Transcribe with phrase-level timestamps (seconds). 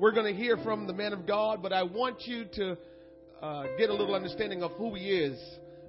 [0.00, 2.78] we're going to hear from the man of God, but I want you to
[3.42, 5.38] uh, get a little understanding of who he is.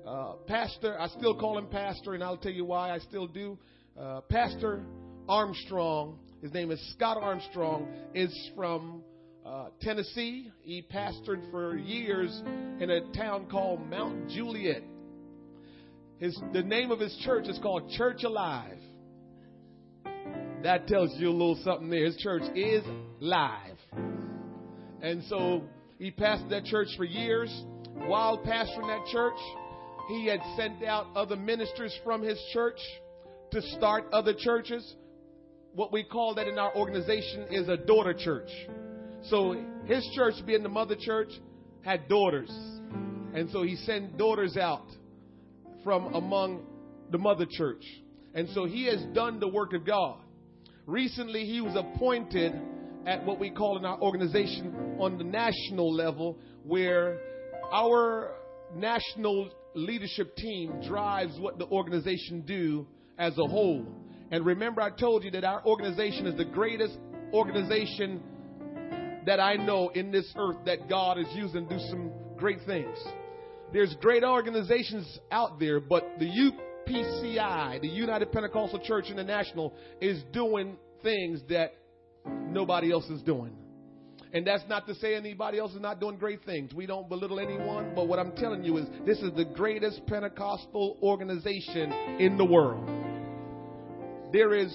[0.06, 3.58] Uh, Pastor, I still call him Pastor, and I'll tell you why I still do.
[3.97, 4.83] Uh, Pastor
[5.29, 9.02] Armstrong, his name is Scott Armstrong, is from
[9.45, 10.52] uh, Tennessee.
[10.62, 12.38] He pastored for years
[12.82, 14.84] in a town called Mount Juliet.
[16.18, 18.78] His, the name of his church is called Church Alive.
[20.64, 22.05] That tells you a little something there.
[22.05, 22.84] His church is
[23.20, 23.77] live.
[25.02, 25.64] And so
[25.98, 27.49] he pastored that church for years.
[27.94, 29.39] While pastoring that church,
[30.09, 32.77] he had sent out other ministers from his church
[33.52, 34.95] to start other churches.
[35.73, 38.50] What we call that in our organization is a daughter church.
[39.30, 39.55] So
[39.86, 41.30] his church, being the mother church,
[41.81, 42.52] had daughters.
[43.34, 44.86] And so he sent daughters out
[45.84, 46.66] from among
[47.09, 47.84] the mother church.
[48.36, 50.20] And so he has done the work of God.
[50.91, 52.52] Recently, he was appointed
[53.08, 57.17] at what we call in our organization on the national level, where
[57.72, 58.34] our
[58.75, 62.86] national leadership team drives what the organization do
[63.17, 63.86] as a whole.
[64.31, 66.97] And remember, I told you that our organization is the greatest
[67.34, 68.22] organization
[69.25, 72.97] that I know in this earth that God is using to do some great things.
[73.72, 76.28] There's great organizations out there, but the
[76.88, 81.74] UPCI, the United Pentecostal Church International, is doing things that
[82.26, 83.56] nobody else is doing.
[84.34, 86.74] And that's not to say anybody else is not doing great things.
[86.74, 90.98] We don't belittle anyone, but what I'm telling you is this is the greatest Pentecostal
[91.02, 92.88] organization in the world.
[94.32, 94.74] There is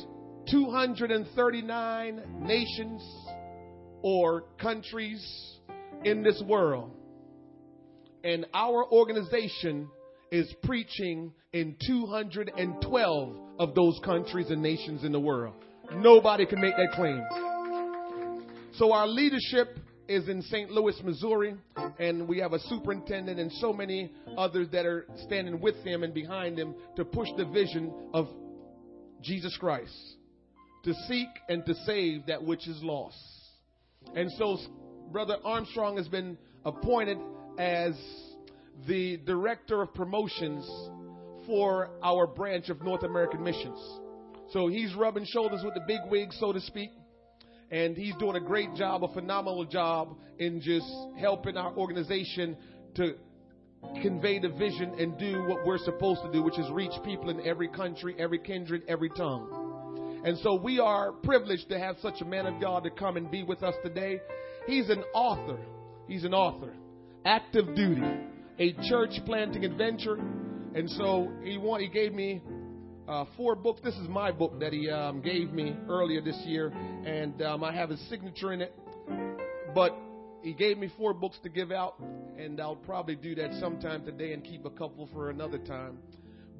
[0.50, 3.02] 239 nations
[4.02, 5.24] or countries
[6.04, 6.92] in this world.
[8.22, 9.88] And our organization
[10.30, 15.54] is preaching in 212 of those countries and nations in the world.
[15.94, 17.22] Nobody can make that claim.
[18.74, 20.70] So our leadership is in St.
[20.70, 21.54] Louis, Missouri,
[21.98, 26.12] and we have a superintendent and so many others that are standing with him and
[26.12, 28.28] behind him to push the vision of
[29.22, 29.96] Jesus Christ,
[30.84, 33.16] to seek and to save that which is lost.
[34.14, 34.58] And so
[35.10, 37.18] Brother Armstrong has been appointed
[37.58, 37.94] as
[38.86, 40.64] the director of promotions
[41.46, 43.78] for our branch of North American missions.
[44.50, 46.90] So he's rubbing shoulders with the big wigs, so to speak.
[47.70, 50.86] And he's doing a great job, a phenomenal job in just
[51.18, 52.56] helping our organization
[52.94, 53.14] to
[54.02, 57.44] convey the vision and do what we're supposed to do, which is reach people in
[57.46, 60.22] every country, every kindred, every tongue.
[60.24, 63.30] And so we are privileged to have such a man of God to come and
[63.30, 64.20] be with us today.
[64.66, 65.58] He's an author.
[66.08, 66.72] He's an author.
[67.24, 68.02] Active duty.
[68.58, 70.14] A church planting adventure.
[70.14, 72.42] And so he want, he gave me
[73.08, 73.80] uh, four books.
[73.84, 77.72] This is my book that he um, gave me earlier this year, and um, I
[77.72, 78.74] have his signature in it.
[79.74, 79.94] But
[80.42, 82.00] he gave me four books to give out,
[82.38, 85.98] and I'll probably do that sometime today and keep a couple for another time.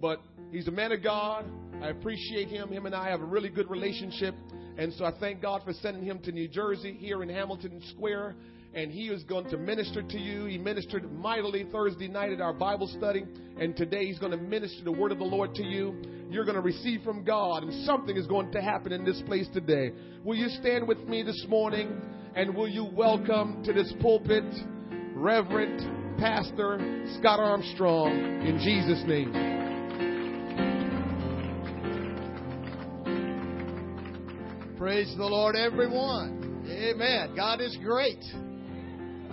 [0.01, 0.21] But
[0.53, 1.47] he's a man of God.
[1.83, 2.69] I appreciate him.
[2.69, 4.35] Him and I have a really good relationship.
[4.79, 8.35] And so I thank God for sending him to New Jersey here in Hamilton Square
[8.77, 10.45] and he is going to minister to you.
[10.45, 13.25] He ministered mightily Thursday night at our Bible study,
[13.59, 15.97] and today he's going to minister the word of the Lord to you.
[16.29, 19.49] You're going to receive from God, and something is going to happen in this place
[19.55, 19.93] today.
[20.25, 22.03] Will you stand with me this morning,
[22.35, 24.45] and will you welcome to this pulpit
[25.15, 28.13] Reverend Pastor Scott Armstrong
[28.47, 29.33] in Jesus' name?
[34.77, 36.67] Praise the Lord, everyone.
[36.69, 37.35] Amen.
[37.35, 38.23] God is great.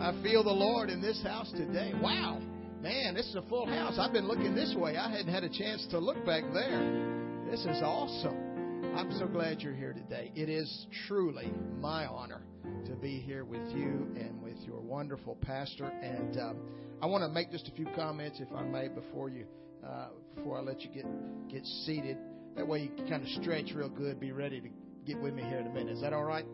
[0.03, 1.93] I feel the Lord in this house today.
[2.01, 2.41] Wow.
[2.81, 3.97] Man, this is a full house.
[3.97, 4.97] I've been looking this way.
[4.97, 7.45] I hadn't had a chance to look back there.
[7.49, 8.91] This is awesome.
[8.97, 10.33] I'm so glad you're here today.
[10.35, 12.41] It is truly my honor
[12.85, 15.85] to be here with you and with your wonderful pastor.
[15.85, 16.57] And um,
[17.01, 19.45] I want to make just a few comments, if I may, before you
[19.87, 21.05] uh, before I let you get
[21.47, 22.17] get seated.
[22.57, 24.19] That way you can kind of stretch real good.
[24.19, 24.67] Be ready to
[25.05, 25.93] get with me here in a minute.
[25.93, 26.45] Is that all right?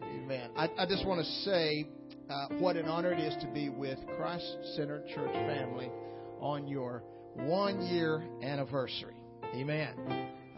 [0.00, 0.50] Amen.
[0.56, 1.88] I, I just want to say
[2.30, 5.90] uh, what an honor it is to be with Christ Centered Church family
[6.40, 7.02] on your
[7.34, 9.14] one year anniversary.
[9.54, 9.94] Amen.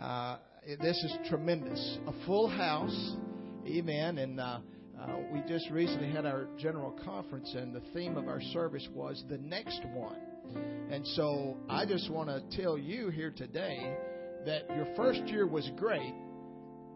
[0.00, 1.98] Uh, this is tremendous.
[2.06, 3.16] A full house.
[3.66, 4.18] Amen.
[4.18, 4.58] And uh,
[5.00, 9.22] uh, we just recently had our general conference, and the theme of our service was
[9.28, 10.18] the next one.
[10.90, 13.94] And so I just want to tell you here today
[14.44, 16.14] that your first year was great,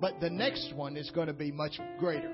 [0.01, 2.33] but the next one is going to be much greater.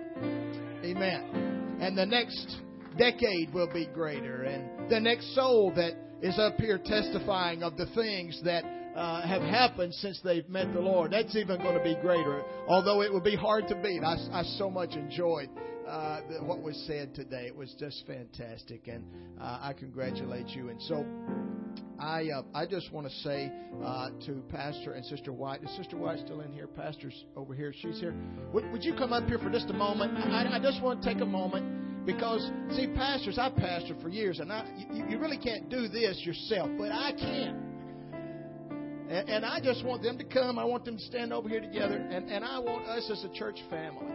[0.82, 2.58] Amen and the next
[2.98, 5.92] decade will be greater, and the next soul that
[6.22, 10.80] is up here testifying of the things that uh, have happened since they've met the
[10.80, 11.12] Lord.
[11.12, 14.02] That's even going to be greater, although it will be hard to beat.
[14.02, 15.48] I, I so much enjoyed
[15.88, 17.46] uh, what was said today.
[17.46, 19.04] It was just fantastic, and
[19.40, 20.68] uh, I congratulate you.
[20.68, 21.06] And so,
[21.98, 23.52] I uh, I just want to say
[23.84, 25.62] uh, to Pastor and Sister White.
[25.62, 26.66] Is Sister White still in here?
[26.66, 27.74] Pastor's over here.
[27.80, 28.14] She's here.
[28.52, 30.16] Would, would you come up here for just a moment?
[30.16, 34.40] I, I just want to take a moment because see, pastors, I've pastored for years,
[34.40, 37.70] and I, you, you really can't do this yourself, but I can.
[39.10, 40.58] And, and I just want them to come.
[40.58, 43.34] I want them to stand over here together, and, and I want us as a
[43.34, 44.06] church family.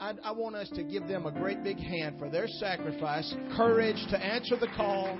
[0.00, 3.96] I, I want us to give them a great big hand for their sacrifice, courage
[4.10, 5.18] to answer the call,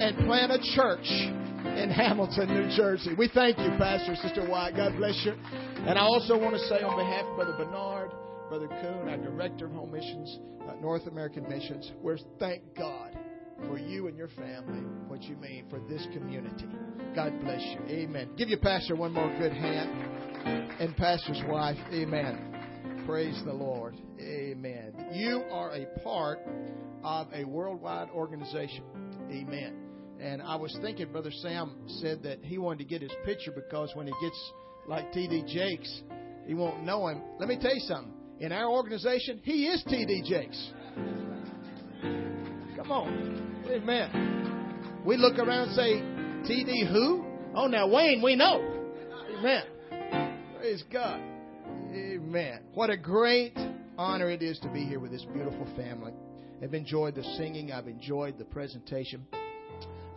[0.00, 3.14] and plant a church in Hamilton, New Jersey.
[3.16, 4.76] We thank you, Pastor Sister White.
[4.76, 5.32] God bless you.
[5.32, 8.10] And I also want to say on behalf of Brother Bernard,
[8.48, 13.18] Brother Coon, our Director of Home Missions, uh, North American Missions, we're thank God
[13.66, 16.66] for you and your family, what you mean for this community.
[17.14, 17.80] God bless you.
[17.88, 18.30] Amen.
[18.36, 19.90] Give your pastor one more good hand.
[20.80, 21.76] And pastor's wife.
[21.92, 23.04] Amen.
[23.04, 23.96] Praise the Lord.
[24.20, 24.92] Amen.
[25.12, 26.38] You are a part
[27.02, 28.84] of a worldwide organization.
[29.30, 29.87] Amen.
[30.20, 33.90] And I was thinking, Brother Sam said that he wanted to get his picture because
[33.94, 34.52] when he gets
[34.86, 35.44] like T.D.
[35.46, 36.02] Jakes,
[36.46, 37.22] he won't know him.
[37.38, 38.12] Let me tell you something.
[38.40, 40.22] In our organization, he is T.D.
[40.24, 40.70] Jakes.
[42.76, 43.64] Come on.
[43.68, 45.02] Amen.
[45.04, 46.88] We look around and say, T.D.
[46.90, 47.24] who?
[47.54, 48.60] Oh, now, Wayne, we know.
[49.38, 49.64] Amen.
[50.56, 51.20] Praise God.
[51.92, 52.60] Amen.
[52.74, 53.56] What a great
[53.96, 56.12] honor it is to be here with this beautiful family.
[56.62, 57.72] I've enjoyed the singing.
[57.72, 59.26] I've enjoyed the presentation.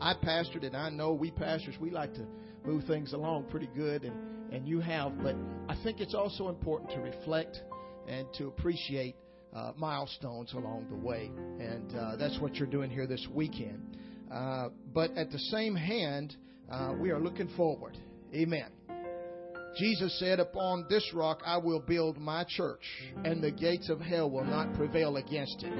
[0.02, 2.26] I pastored, and I know we pastors, we like to
[2.66, 4.16] move things along pretty good, and,
[4.52, 5.22] and you have.
[5.22, 5.36] But
[5.70, 7.62] I think it's also important to reflect
[8.08, 9.16] and to appreciate
[9.54, 11.32] uh, milestones along the way.
[11.60, 13.98] And uh, that's what you're doing here this weekend.
[14.32, 16.36] Uh, but at the same hand,
[16.72, 17.98] uh, we are looking forward.
[18.34, 18.72] Amen.
[19.78, 22.84] Jesus said, Upon this rock I will build my church,
[23.24, 25.74] and the gates of hell will not prevail against it.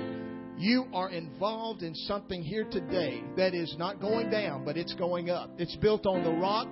[0.58, 5.30] You are involved in something here today that is not going down, but it's going
[5.30, 5.50] up.
[5.58, 6.68] It's built on the rock.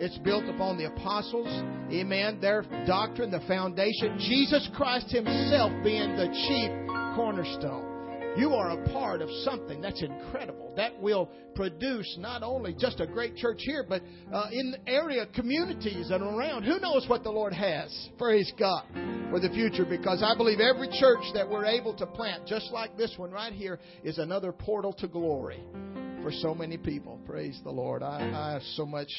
[0.00, 1.48] It's built upon the apostles.
[1.92, 2.38] Amen.
[2.40, 4.18] Their doctrine, the foundation.
[4.18, 6.70] Jesus Christ Himself being the chief
[7.14, 7.83] cornerstone.
[8.36, 13.06] You are a part of something that's incredible that will produce not only just a
[13.06, 14.02] great church here, but
[14.32, 16.64] uh, in area communities and around.
[16.64, 18.08] Who knows what the Lord has?
[18.18, 18.84] Praise God
[19.30, 22.96] for the future because I believe every church that we're able to plant, just like
[22.96, 25.62] this one right here, is another portal to glory
[26.20, 27.20] for so many people.
[27.26, 28.02] Praise the Lord.
[28.02, 29.10] I, I so much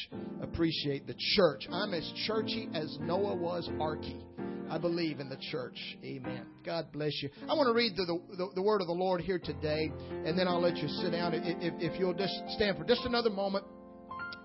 [0.42, 1.66] appreciate the church.
[1.72, 4.25] I'm as churchy as Noah was arky.
[4.68, 5.78] I believe in the church.
[6.04, 6.46] Amen.
[6.64, 7.30] God bless you.
[7.48, 8.04] I want to read the,
[8.36, 9.92] the, the word of the Lord here today,
[10.24, 11.34] and then I'll let you sit down.
[11.34, 13.64] If, if you'll just stand for just another moment.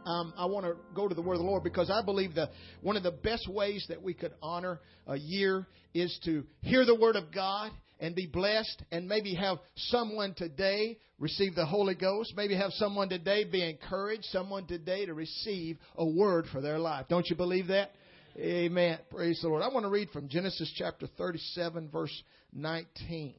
[0.05, 2.49] Um, I want to go to the word of the Lord because I believe that
[2.81, 6.95] one of the best ways that we could honor a year is to hear the
[6.95, 12.33] word of God and be blessed and maybe have someone today receive the Holy Ghost,
[12.35, 17.05] maybe have someone today be encouraged, someone today to receive a word for their life.
[17.07, 17.91] Don't you believe that?
[18.37, 18.97] Amen.
[19.09, 19.61] Praise the Lord.
[19.61, 22.23] I want to read from Genesis chapter 37, verse
[22.53, 23.35] 19.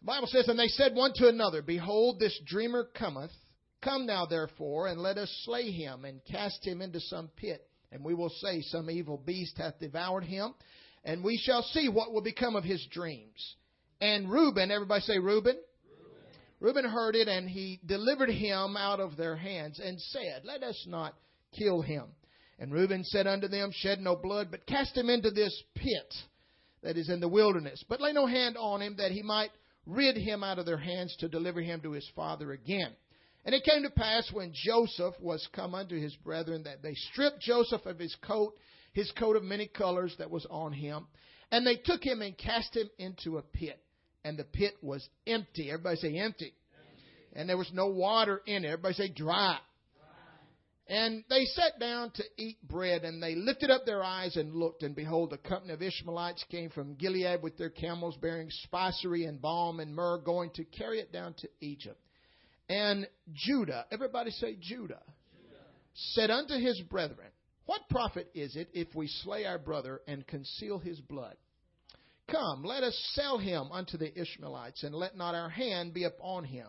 [0.00, 3.30] The Bible says, And they said one to another, Behold, this dreamer cometh.
[3.82, 7.66] Come now, therefore, and let us slay him, and cast him into some pit.
[7.90, 10.54] And we will say, Some evil beast hath devoured him,
[11.02, 13.56] and we shall see what will become of his dreams.
[14.02, 15.56] And Reuben, everybody say Reuben.
[16.60, 20.84] Reuben heard it, and he delivered him out of their hands, and said, Let us
[20.86, 21.14] not
[21.56, 22.04] kill him.
[22.58, 26.14] And Reuben said unto them, Shed no blood, but cast him into this pit
[26.82, 27.84] that is in the wilderness.
[27.88, 29.50] But lay no hand on him, that he might
[29.86, 32.92] rid him out of their hands to deliver him to his father again.
[33.44, 37.40] And it came to pass when Joseph was come unto his brethren that they stripped
[37.40, 38.54] Joseph of his coat,
[38.92, 41.06] his coat of many colors that was on him,
[41.50, 43.80] and they took him and cast him into a pit.
[44.24, 45.70] And the pit was empty.
[45.70, 46.18] Everybody say empty.
[46.18, 46.52] empty.
[47.34, 48.68] And there was no water in it.
[48.68, 49.58] Everybody say dry.
[50.88, 54.82] And they sat down to eat bread, and they lifted up their eyes and looked,
[54.82, 59.40] and behold, a company of Ishmaelites came from Gilead with their camels bearing spicery and
[59.40, 62.00] balm and myrrh, going to carry it down to Egypt.
[62.70, 65.02] And Judah, everybody say Judah,
[65.36, 65.62] Judah.
[65.94, 67.28] said unto his brethren,
[67.66, 71.36] What profit is it if we slay our brother and conceal his blood?
[72.30, 76.44] Come, let us sell him unto the Ishmaelites, and let not our hand be upon
[76.44, 76.68] him.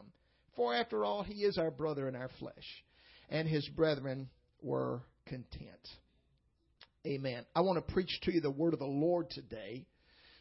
[0.57, 2.83] For after all, he is our brother in our flesh
[3.29, 4.29] and his brethren
[4.61, 5.87] were content.
[7.05, 7.45] Amen.
[7.55, 9.85] I want to preach to you the word of the Lord today.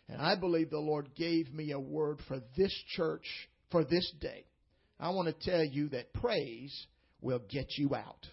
[0.09, 3.26] And I believe the Lord gave me a word for this church
[3.71, 4.45] for this day.
[4.99, 6.87] I want to tell you that praise
[7.21, 8.26] will get you out.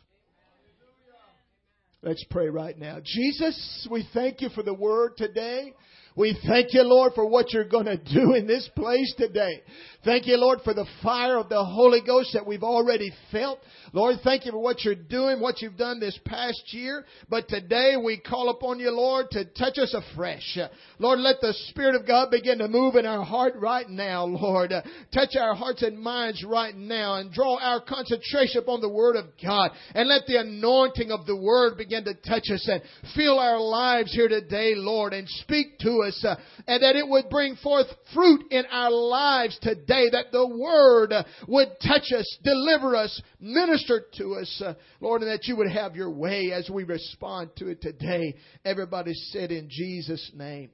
[2.01, 2.99] Let's pray right now.
[3.03, 5.73] Jesus, we thank you for the word today.
[6.17, 9.63] We thank you, Lord, for what you're going to do in this place today.
[10.05, 13.59] Thank you, Lord, for the fire of the Holy Ghost that we've already felt.
[13.91, 17.05] Lord, thank you for what you're doing, what you've done this past year.
[17.27, 20.57] But today we call upon you, Lord, to touch us afresh.
[20.99, 24.71] Lord, let the Spirit of God begin to move in our heart right now, Lord.
[25.11, 29.25] Touch our hearts and minds right now and draw our concentration upon the Word of
[29.43, 29.71] God.
[29.95, 32.81] And let the anointing of the Word begin to touch us and
[33.15, 36.04] fill our lives here today, Lord, and speak to us.
[36.23, 36.35] Uh,
[36.67, 40.09] and that it would bring forth fruit in our lives today.
[40.11, 41.13] That the Word
[41.47, 45.95] would touch us, deliver us, minister to us, uh, Lord, and that you would have
[45.95, 48.35] your way as we respond to it today.
[48.63, 50.69] Everybody said in Jesus' name.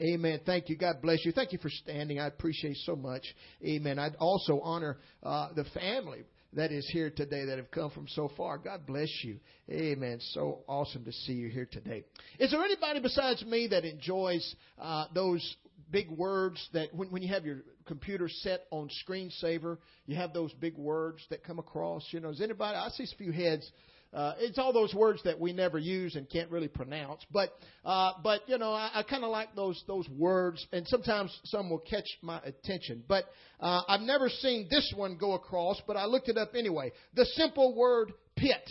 [0.00, 0.40] Amen.
[0.46, 0.76] Thank you.
[0.76, 1.32] God bless you.
[1.32, 2.20] Thank you for standing.
[2.20, 3.22] I appreciate so much.
[3.64, 3.98] Amen.
[3.98, 6.22] I'd also honor uh, the family
[6.54, 8.58] that is here today that have come from so far.
[8.58, 9.38] God bless you.
[9.70, 10.18] Amen.
[10.32, 12.04] So awesome to see you here today.
[12.38, 15.56] Is there anybody besides me that enjoys uh, those
[15.90, 20.52] big words that when, when you have your computer set on screensaver, you have those
[20.54, 22.06] big words that come across?
[22.10, 22.76] You know, is anybody?
[22.76, 23.70] I see a few heads
[24.12, 27.20] uh, it's all those words that we never use and can't really pronounce.
[27.30, 27.50] But,
[27.84, 31.68] uh, but you know, I, I kind of like those those words, and sometimes some
[31.68, 33.04] will catch my attention.
[33.06, 33.24] But
[33.60, 36.92] uh, I've never seen this one go across, but I looked it up anyway.
[37.14, 38.70] The simple word pit,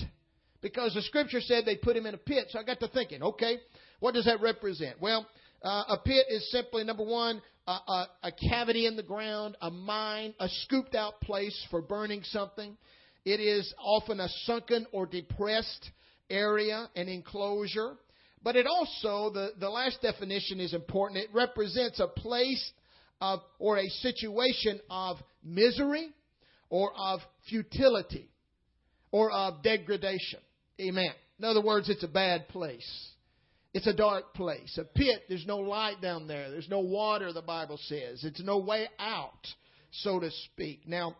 [0.61, 2.47] because the scripture said they put him in a pit.
[2.49, 3.57] So I got to thinking, okay,
[3.99, 4.99] what does that represent?
[4.99, 5.27] Well,
[5.61, 9.69] uh, a pit is simply number one, a, a, a cavity in the ground, a
[9.69, 12.77] mine, a scooped out place for burning something.
[13.27, 15.91] It is often a sunken or depressed
[16.29, 17.95] area, an enclosure.
[18.41, 21.25] But it also, the, the last definition is important.
[21.25, 22.71] It represents a place
[23.19, 26.07] of, or a situation of misery
[26.69, 27.19] or of
[27.49, 28.29] futility
[29.11, 30.39] or of degradation.
[30.79, 31.11] Amen.
[31.37, 33.09] In other words, it's a bad place.
[33.73, 34.77] It's a dark place.
[34.77, 36.49] A pit, there's no light down there.
[36.49, 38.23] There's no water, the Bible says.
[38.23, 39.45] It's no way out,
[39.91, 40.87] so to speak.
[40.87, 41.17] Now,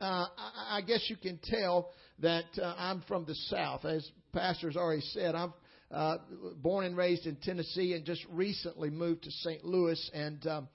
[0.00, 3.84] uh, I, I guess you can tell that uh, I'm from the South.
[3.84, 5.52] As Pastor's already said, I'm
[5.90, 6.18] uh,
[6.56, 9.64] born and raised in Tennessee and just recently moved to St.
[9.64, 10.10] Louis.
[10.12, 10.68] And um,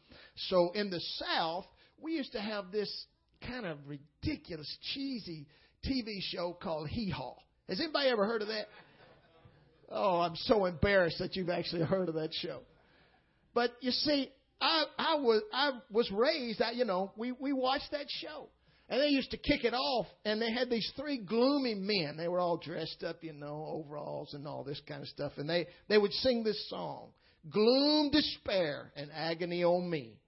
[0.50, 1.66] so in the South,
[2.00, 3.06] we used to have this
[3.46, 5.48] kind of ridiculous, cheesy
[5.86, 7.36] TV show called Hee Haw.
[7.68, 8.68] Has anybody ever heard of that?
[9.90, 12.62] Oh, I'm so embarrassed that you've actually heard of that show.
[13.54, 16.62] But you see, I, I was I was raised.
[16.62, 18.48] I, you know, we we watched that show.
[18.90, 22.18] And they used to kick it off, and they had these three gloomy men.
[22.18, 25.34] They were all dressed up, you know, overalls and all this kind of stuff.
[25.38, 27.12] And they, they would sing this song
[27.50, 30.20] Gloom, despair, and agony on me.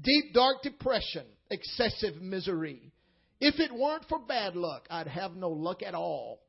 [0.00, 2.92] Deep, dark depression, excessive misery.
[3.40, 6.40] If it weren't for bad luck, I'd have no luck at all.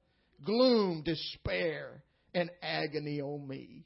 [0.45, 2.03] Gloom, despair,
[2.33, 3.83] and agony on me.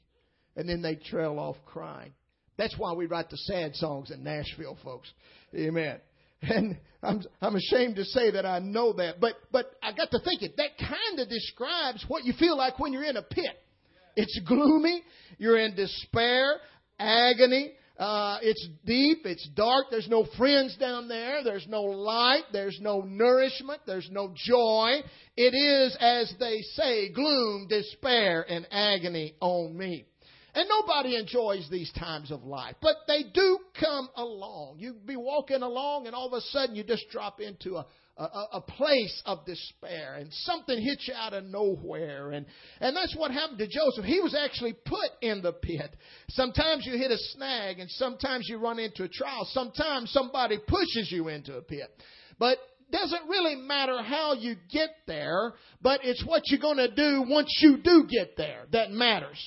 [0.56, 2.12] And then they trail off crying.
[2.56, 5.10] That's why we write the sad songs in Nashville, folks.
[5.54, 5.98] Amen.
[6.42, 10.20] And I'm, I'm ashamed to say that I know that, but, but I got to
[10.20, 13.56] thinking that kind of describes what you feel like when you're in a pit.
[14.16, 15.02] It's gloomy.
[15.38, 16.56] You're in despair,
[16.98, 17.72] agony.
[17.98, 19.18] Uh, it's deep.
[19.24, 19.86] It's dark.
[19.90, 21.42] There's no friends down there.
[21.42, 22.44] There's no light.
[22.52, 23.80] There's no nourishment.
[23.86, 25.00] There's no joy.
[25.36, 30.04] It is, as they say, gloom, despair, and agony on me.
[30.58, 34.78] And nobody enjoys these times of life, but they do come along.
[34.80, 37.86] You be walking along, and all of a sudden you just drop into a,
[38.16, 42.32] a, a, place of despair, and something hits you out of nowhere.
[42.32, 42.44] And,
[42.80, 44.04] and that's what happened to Joseph.
[44.04, 45.94] He was actually put in the pit.
[46.30, 49.46] Sometimes you hit a snag, and sometimes you run into a trial.
[49.52, 51.88] Sometimes somebody pushes you into a pit.
[52.40, 52.58] But
[52.90, 57.56] doesn't really matter how you get there, but it's what you're going to do once
[57.60, 59.38] you do get there that matters.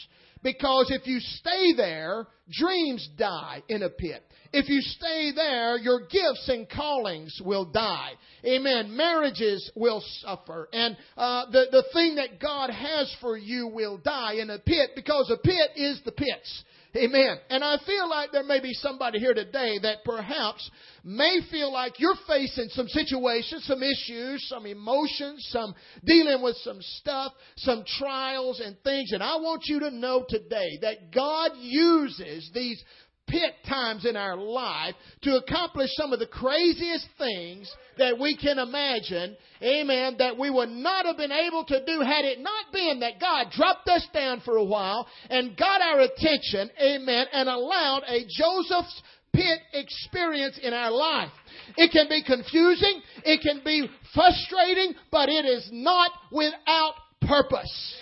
[0.43, 4.23] Because if you stay there, dreams die in a pit.
[4.53, 8.11] If you stay there, your gifts and callings will die.
[8.45, 8.95] Amen.
[8.97, 10.67] Marriages will suffer.
[10.73, 14.91] And uh, the, the thing that God has for you will die in a pit
[14.95, 16.63] because a pit is the pits.
[16.95, 17.37] Amen.
[17.49, 20.69] And I feel like there may be somebody here today that perhaps
[21.05, 26.79] may feel like you're facing some situations, some issues, some emotions, some dealing with some
[26.81, 29.13] stuff, some trials and things.
[29.13, 32.83] And I want you to know today that God uses these
[33.31, 38.59] pit times in our life to accomplish some of the craziest things that we can
[38.59, 42.99] imagine, amen, that we would not have been able to do had it not been
[42.99, 48.03] that God dropped us down for a while and got our attention, amen, and allowed
[48.07, 49.01] a Joseph's
[49.33, 51.31] pit experience in our life.
[51.77, 57.95] It can be confusing, it can be frustrating, but it is not without purpose.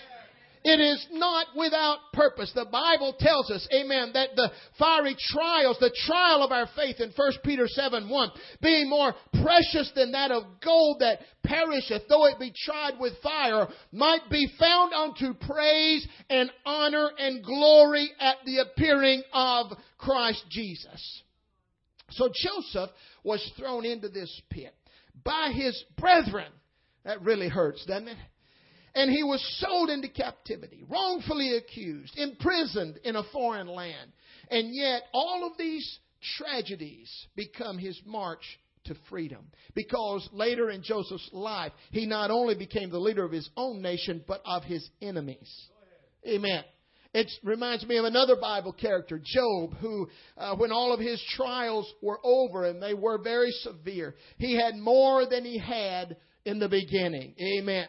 [0.63, 2.51] It is not without purpose.
[2.53, 7.13] The Bible tells us, amen, that the fiery trials, the trial of our faith in
[7.15, 8.29] 1 Peter 7 1,
[8.61, 13.67] being more precious than that of gold that perisheth, though it be tried with fire,
[13.93, 21.23] might be found unto praise and honor and glory at the appearing of Christ Jesus.
[22.11, 22.89] So Joseph
[23.23, 24.73] was thrown into this pit
[25.23, 26.51] by his brethren.
[27.05, 28.17] That really hurts, doesn't it?
[28.99, 34.11] And he was sold into captivity, wrongfully accused, imprisoned in a foreign land.
[34.51, 35.99] And yet, all of these
[36.37, 38.41] tragedies become his march
[38.85, 39.47] to freedom.
[39.73, 44.21] Because later in Joseph's life, he not only became the leader of his own nation,
[44.27, 45.49] but of his enemies.
[46.27, 46.65] Amen.
[47.13, 51.89] It reminds me of another Bible character, Job, who, uh, when all of his trials
[52.01, 56.67] were over, and they were very severe, he had more than he had in the
[56.67, 57.33] beginning.
[57.39, 57.87] Amen.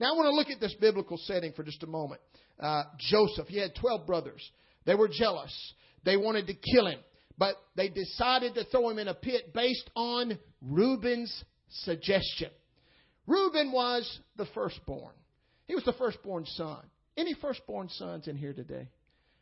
[0.00, 2.20] Now, I want to look at this biblical setting for just a moment.
[2.58, 4.42] Uh, Joseph, he had 12 brothers.
[4.86, 5.54] They were jealous.
[6.04, 6.98] They wanted to kill him,
[7.38, 12.50] but they decided to throw him in a pit based on Reuben's suggestion.
[13.26, 15.14] Reuben was the firstborn.
[15.66, 16.84] He was the firstborn son.
[17.16, 18.88] Any firstborn sons in here today?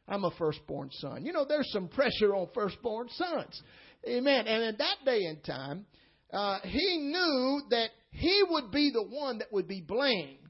[0.06, 1.24] I'm a firstborn son.
[1.24, 3.60] You know, there's some pressure on firstborn sons.
[4.06, 4.46] Amen.
[4.46, 5.86] And in that day and time,
[6.32, 10.41] uh, he knew that he would be the one that would be blamed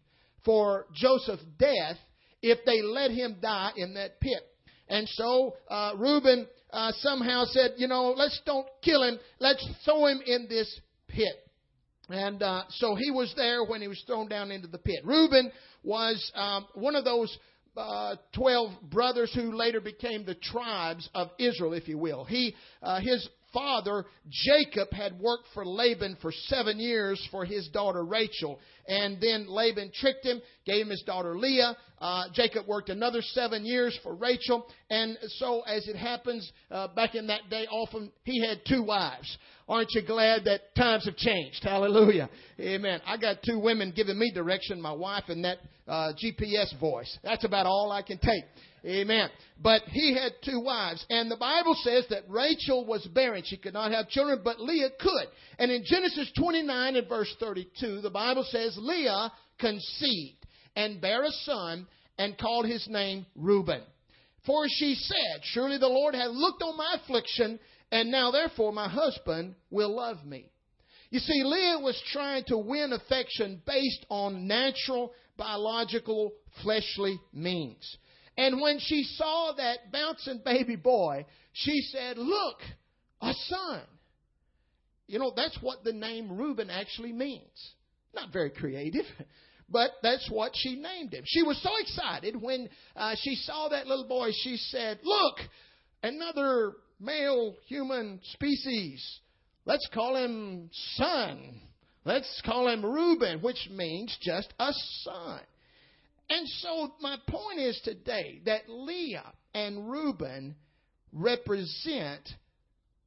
[0.44, 1.96] for Joseph's death
[2.42, 4.42] if they let him die in that pit.
[4.88, 9.18] And so uh, Reuben uh, somehow said, you know, let's don't kill him.
[9.38, 11.34] Let's throw him in this pit.
[12.08, 15.00] And uh, so he was there when he was thrown down into the pit.
[15.04, 17.37] Reuben was um, one of those
[17.76, 22.25] uh, 12 brothers who later became the tribes of Israel, if you will.
[22.25, 28.04] He, uh, his father, Jacob, had worked for Laban for seven years for his daughter
[28.04, 28.61] Rachel.
[28.88, 31.76] And then Laban tricked him, gave him his daughter Leah.
[31.99, 34.66] Uh, Jacob worked another seven years for Rachel.
[34.90, 39.37] And so, as it happens, uh, back in that day, often he had two wives.
[39.68, 41.62] Aren't you glad that times have changed?
[41.62, 42.28] Hallelujah.
[42.61, 43.00] Amen.
[43.07, 47.18] I got two women giving me direction, my wife and that uh, GPS voice.
[47.22, 48.44] That's about all I can take.
[48.85, 49.31] Amen.
[49.61, 51.05] But he had two wives.
[51.09, 53.45] And the Bible says that Rachel was barren.
[53.47, 55.27] She could not have children, but Leah could.
[55.59, 61.31] And in Genesis 29 and verse 32, the Bible says Leah conceived and bare a
[61.45, 61.87] son
[62.18, 63.83] and called his name Reuben.
[64.47, 67.61] For she said, Surely the Lord hath looked on my affliction,
[67.92, 70.51] and now therefore my husband will love me.
[71.11, 77.99] You see, Leah was trying to win affection based on natural, biological, fleshly means.
[78.37, 82.59] And when she saw that bouncing baby boy, she said, Look,
[83.21, 83.83] a son.
[85.07, 87.75] You know, that's what the name Reuben actually means.
[88.14, 89.05] Not very creative,
[89.68, 91.25] but that's what she named him.
[91.27, 95.37] She was so excited when uh, she saw that little boy, she said, Look,
[96.03, 99.21] another male human species.
[99.64, 101.61] Let's call him son.
[102.05, 105.40] Let's call him Reuben, which means just a son.
[106.33, 110.57] And so my point is today that Leah and Reuben
[111.12, 112.27] represent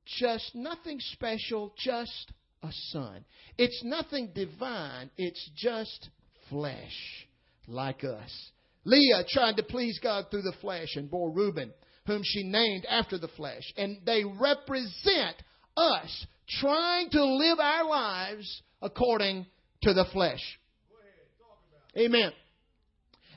[0.06, 3.26] just nothing special, just a son.
[3.58, 6.10] It's nothing divine, it's just
[6.52, 7.26] flesh,
[7.68, 8.52] like us.
[8.84, 11.74] Leah tried to please God through the flesh and bore Reuben,
[12.06, 13.64] whom she named after the flesh.
[13.76, 15.38] And they represent
[15.76, 16.28] us
[16.60, 19.48] trying to live our lives according
[19.82, 20.60] to the flesh.
[21.98, 22.32] Amen.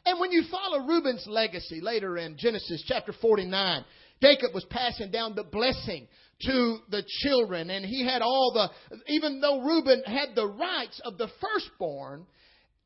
[0.08, 3.84] And when you follow Reuben's legacy later in Genesis chapter 49,
[4.22, 6.08] Jacob was passing down the blessing
[6.46, 11.18] to the children, and he had all the, even though Reuben had the rights of
[11.18, 12.24] the firstborn,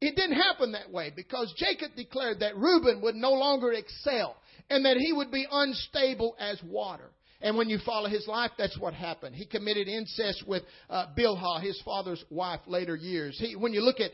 [0.01, 4.35] it didn't happen that way because Jacob declared that Reuben would no longer excel
[4.69, 7.13] and that he would be unstable as water.
[7.43, 9.35] And when you follow his life, that's what happened.
[9.35, 13.37] He committed incest with uh, Bilhah, his father's wife, later years.
[13.39, 14.13] He, when you look at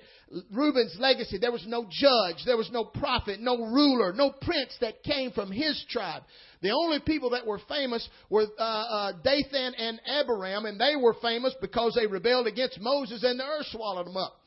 [0.50, 5.02] Reuben's legacy, there was no judge, there was no prophet, no ruler, no prince that
[5.02, 6.22] came from his tribe.
[6.62, 11.14] The only people that were famous were uh, uh, Dathan and Abiram, and they were
[11.20, 14.40] famous because they rebelled against Moses and the earth swallowed them up.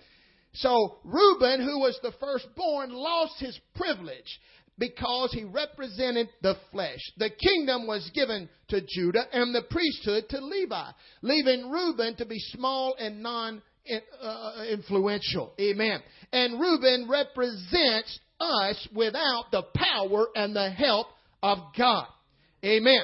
[0.54, 4.40] So Reuben, who was the firstborn, lost his privilege
[4.82, 7.00] because he represented the flesh.
[7.18, 10.90] The kingdom was given to Judah and the priesthood to Levi,
[11.22, 13.62] leaving Reuben to be small and non
[14.68, 15.54] influential.
[15.62, 16.02] Amen.
[16.34, 21.08] And Reuben represents us without the power and the help
[21.44, 22.08] of God.
[22.66, 23.04] Amen.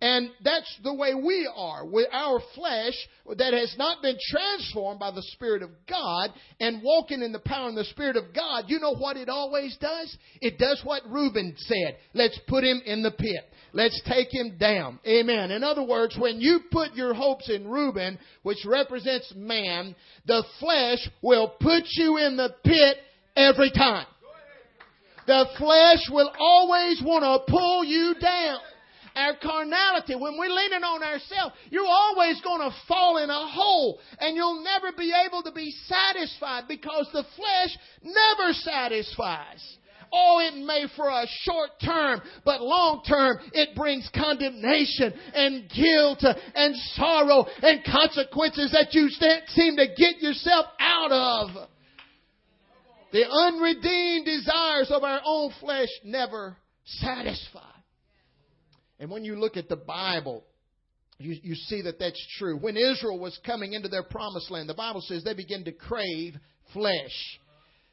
[0.00, 1.84] And that's the way we are.
[1.84, 2.94] With our flesh
[3.36, 6.30] that has not been transformed by the Spirit of God
[6.60, 9.76] and walking in the power and the Spirit of God, you know what it always
[9.80, 10.16] does?
[10.40, 11.96] It does what Reuben said.
[12.14, 13.52] Let's put him in the pit.
[13.72, 15.00] Let's take him down.
[15.06, 15.50] Amen.
[15.50, 21.08] In other words, when you put your hopes in Reuben, which represents man, the flesh
[21.22, 22.98] will put you in the pit
[23.34, 24.06] every time.
[25.26, 28.60] The flesh will always want to pull you down
[29.18, 33.98] our carnality, when we're leaning on ourselves, you're always going to fall in a hole
[34.20, 39.76] and you'll never be able to be satisfied because the flesh never satisfies.
[40.12, 46.24] Oh, it may for a short term, but long term it brings condemnation and guilt
[46.54, 49.08] and sorrow and consequences that you
[49.48, 51.68] seem to get yourself out of.
[53.12, 57.77] The unredeemed desires of our own flesh never satisfy.
[59.00, 60.44] And when you look at the Bible,
[61.18, 62.56] you, you see that that's true.
[62.56, 66.34] When Israel was coming into their promised land, the Bible says they began to crave
[66.72, 67.40] flesh.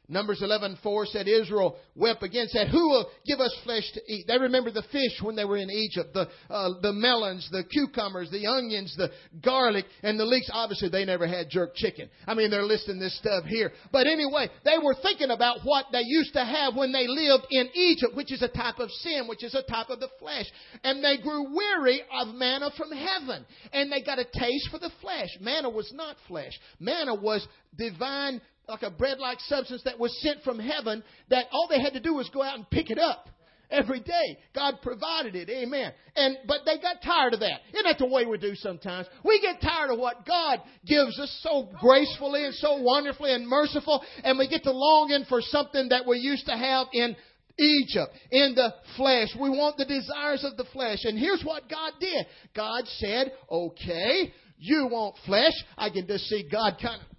[0.08, 4.38] Numbers 11:4 said Israel wept again, said, "Who will give us flesh to eat?" They
[4.38, 8.46] remember the fish when they were in Egypt, the uh, the melons, the cucumbers, the
[8.46, 9.10] onions, the
[9.42, 10.48] garlic, and the leeks.
[10.52, 12.08] Obviously, they never had jerk chicken.
[12.26, 13.72] I mean, they're listing this stuff here.
[13.90, 17.68] But anyway, they were thinking about what they used to have when they lived in
[17.74, 20.46] Egypt, which is a type of sin, which is a type of the flesh.
[20.84, 24.90] And they grew weary of manna from heaven, and they got a taste for the
[25.00, 25.30] flesh.
[25.40, 26.52] Manna was not flesh.
[26.78, 31.68] Manna was divine like a bread like substance that was sent from heaven that all
[31.68, 33.28] they had to do was go out and pick it up
[33.70, 34.38] every day.
[34.54, 35.48] God provided it.
[35.48, 35.92] Amen.
[36.14, 37.60] And but they got tired of that.
[37.72, 39.06] Isn't that the way we do sometimes?
[39.24, 44.04] We get tired of what God gives us so gracefully and so wonderfully and merciful,
[44.22, 47.16] and we get to longing for something that we used to have in
[47.58, 49.28] Egypt, in the flesh.
[49.40, 50.98] We want the desires of the flesh.
[51.04, 52.26] And here's what God did.
[52.54, 55.54] God said, okay, you want flesh.
[55.76, 57.15] I can just see God kind of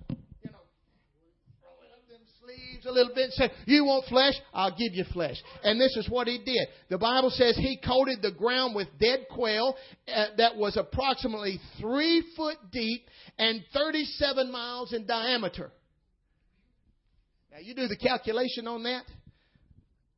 [2.88, 4.34] a little bit and said, You want flesh?
[4.54, 5.36] I'll give you flesh.
[5.64, 6.68] And this is what he did.
[6.90, 9.76] The Bible says he coated the ground with dead quail
[10.14, 15.72] uh, that was approximately three foot deep and 37 miles in diameter.
[17.52, 19.04] Now, you do the calculation on that.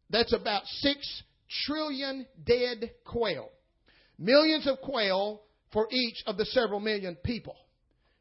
[0.09, 1.23] That's about six
[1.65, 3.49] trillion dead quail.
[4.17, 7.55] Millions of quail for each of the several million people.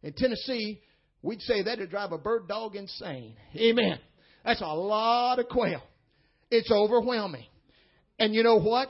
[0.03, 0.81] In Tennessee,
[1.23, 3.35] we'd say that'd drive a bird dog insane.
[3.57, 3.99] Amen.
[4.45, 5.83] That's a lot of quail.
[6.51, 7.47] It's overwhelming.
[8.19, 8.89] And you know what?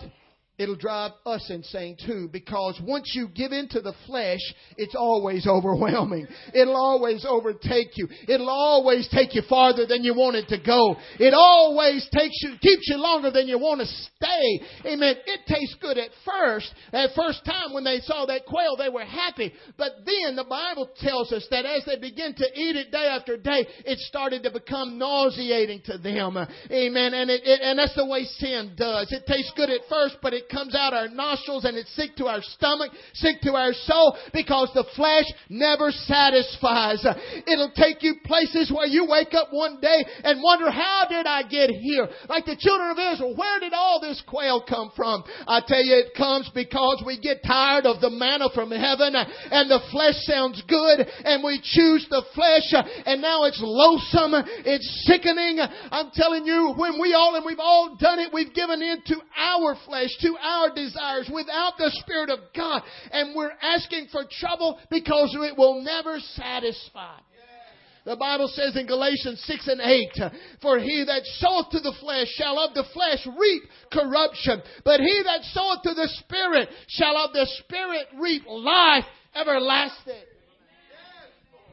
[0.59, 4.41] It'll drive us insane too because once you give into the flesh,
[4.77, 6.27] it's always overwhelming.
[6.53, 8.09] It'll always overtake you.
[8.27, 10.97] It'll always take you farther than you want it to go.
[11.19, 14.93] It always takes you, keeps you longer than you want to stay.
[14.93, 15.17] Amen.
[15.27, 16.73] It tastes good at first.
[16.93, 19.53] At first time when they saw that quail, they were happy.
[19.77, 23.37] But then the Bible tells us that as they begin to eat it day after
[23.37, 26.37] day, it started to become nauseating to them.
[26.37, 27.15] Amen.
[27.15, 29.13] And it, it and that's the way sin does.
[29.13, 32.43] It tastes good at first, but comes out our nostrils and it's sick to our
[32.43, 37.05] stomach, sick to our soul because the flesh never satisfies.
[37.47, 41.43] It'll take you places where you wake up one day and wonder, how did I
[41.43, 42.09] get here?
[42.29, 45.25] Like the children of Israel, where did all this quail come from?
[45.47, 49.71] I tell you, it comes because we get tired of the manna from heaven and
[49.71, 52.73] the flesh sounds good and we choose the flesh
[53.07, 54.35] and now it's loathsome,
[54.65, 55.59] it's sickening.
[55.91, 59.17] I'm telling you, when we all, and we've all done it, we've given in to
[59.37, 62.83] our flesh, to our desires without the Spirit of God.
[63.11, 67.19] And we're asking for trouble because it will never satisfy.
[68.05, 70.09] The Bible says in Galatians 6 and 8,
[70.63, 75.23] For he that soweth to the flesh shall of the flesh reap corruption, but he
[75.25, 80.25] that soweth to the Spirit shall of the Spirit reap life everlasting.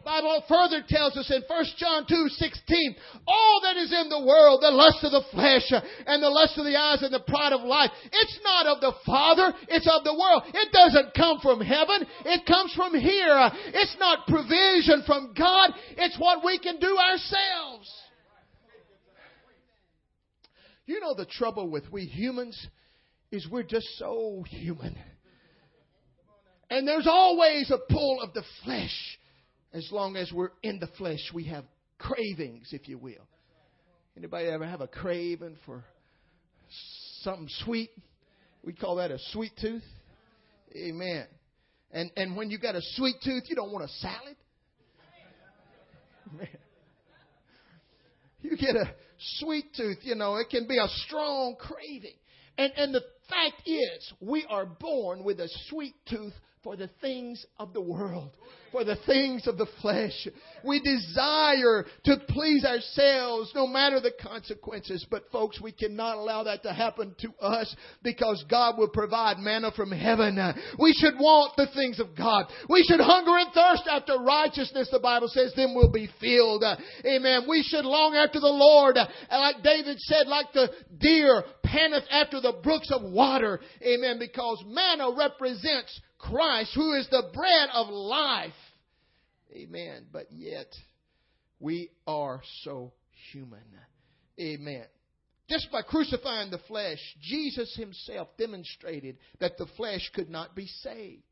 [0.05, 2.95] Bible further tells us in 1 John 2, 16,
[3.27, 5.65] all that is in the world, the lust of the flesh
[6.05, 8.93] and the lust of the eyes and the pride of life, it's not of the
[9.03, 10.43] Father, it's of the world.
[10.53, 13.49] It doesn't come from heaven, it comes from here.
[13.73, 17.91] It's not provision from God, it's what we can do ourselves.
[20.85, 22.67] You know the trouble with we humans
[23.31, 24.95] is we're just so human.
[26.69, 29.17] And there's always a pull of the flesh
[29.75, 31.65] as long as we're in the flesh, we have
[31.97, 33.27] cravings, if you will.
[34.17, 35.83] Anybody ever have a craving for
[37.21, 37.89] something sweet?
[38.63, 39.83] We call that a sweet tooth.
[40.73, 41.25] Amen.
[41.91, 44.37] And and when you got a sweet tooth, you don't want a salad.
[46.37, 46.47] Man.
[48.41, 48.93] You get a
[49.39, 52.15] sweet tooth, you know, it can be a strong craving.
[52.57, 56.33] And and the fact is, we are born with a sweet tooth
[56.63, 58.31] for the things of the world,
[58.75, 60.27] for the things of the flesh.
[60.61, 65.05] We desire to please ourselves no matter the consequences.
[65.09, 69.71] But folks, we cannot allow that to happen to us because God will provide manna
[69.71, 70.37] from heaven.
[70.77, 72.47] We should want the things of God.
[72.69, 76.65] We should hunger and thirst after righteousness, the Bible says, then we'll be filled.
[77.05, 77.45] Amen.
[77.47, 78.97] We should long after the Lord.
[79.31, 83.61] Like David said, like the deer panteth after the brooks of water.
[83.81, 84.19] Amen.
[84.19, 88.51] Because manna represents Christ, who is the bread of life.
[89.55, 90.05] Amen.
[90.11, 90.67] But yet,
[91.59, 92.91] we are so
[93.31, 93.63] human.
[94.39, 94.85] Amen.
[95.47, 101.23] Just by crucifying the flesh, Jesus himself demonstrated that the flesh could not be saved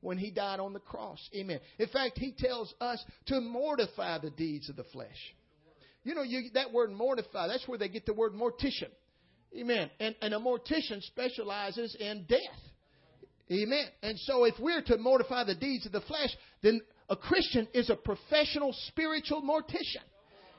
[0.00, 1.18] when he died on the cross.
[1.34, 1.60] Amen.
[1.78, 5.34] In fact, he tells us to mortify the deeds of the flesh.
[6.04, 8.88] You know, you, that word mortify, that's where they get the word mortician.
[9.58, 9.90] Amen.
[9.98, 12.40] And, and a mortician specializes in death.
[13.50, 13.86] Amen.
[14.02, 16.30] And so if we're to mortify the deeds of the flesh,
[16.62, 20.04] then a Christian is a professional spiritual mortician.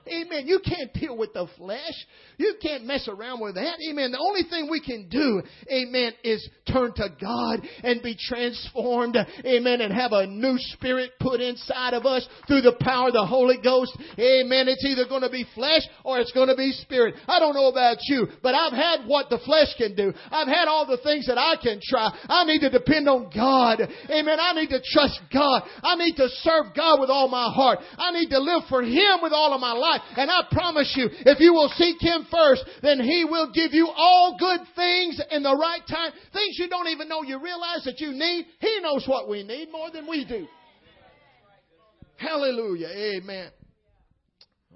[0.07, 0.47] Amen.
[0.47, 1.93] You can't deal with the flesh.
[2.37, 3.77] You can't mess around with that.
[3.87, 4.11] Amen.
[4.11, 9.15] The only thing we can do, amen, is turn to God and be transformed.
[9.45, 9.81] Amen.
[9.81, 13.57] And have a new spirit put inside of us through the power of the Holy
[13.61, 13.95] Ghost.
[14.17, 14.67] Amen.
[14.67, 17.15] It's either going to be flesh or it's going to be spirit.
[17.27, 20.13] I don't know about you, but I've had what the flesh can do.
[20.31, 22.09] I've had all the things that I can try.
[22.27, 23.81] I need to depend on God.
[24.09, 24.39] Amen.
[24.39, 25.61] I need to trust God.
[25.83, 27.79] I need to serve God with all my heart.
[27.97, 30.01] I need to live for Him with all of my life life.
[30.17, 33.87] And I promise you, if you will seek Him first, then He will give you
[33.87, 36.11] all good things in the right time.
[36.33, 38.45] Things you don't even know you realize that you need.
[38.59, 40.47] He knows what we need more than we do.
[42.17, 42.87] Hallelujah.
[42.87, 43.49] Amen.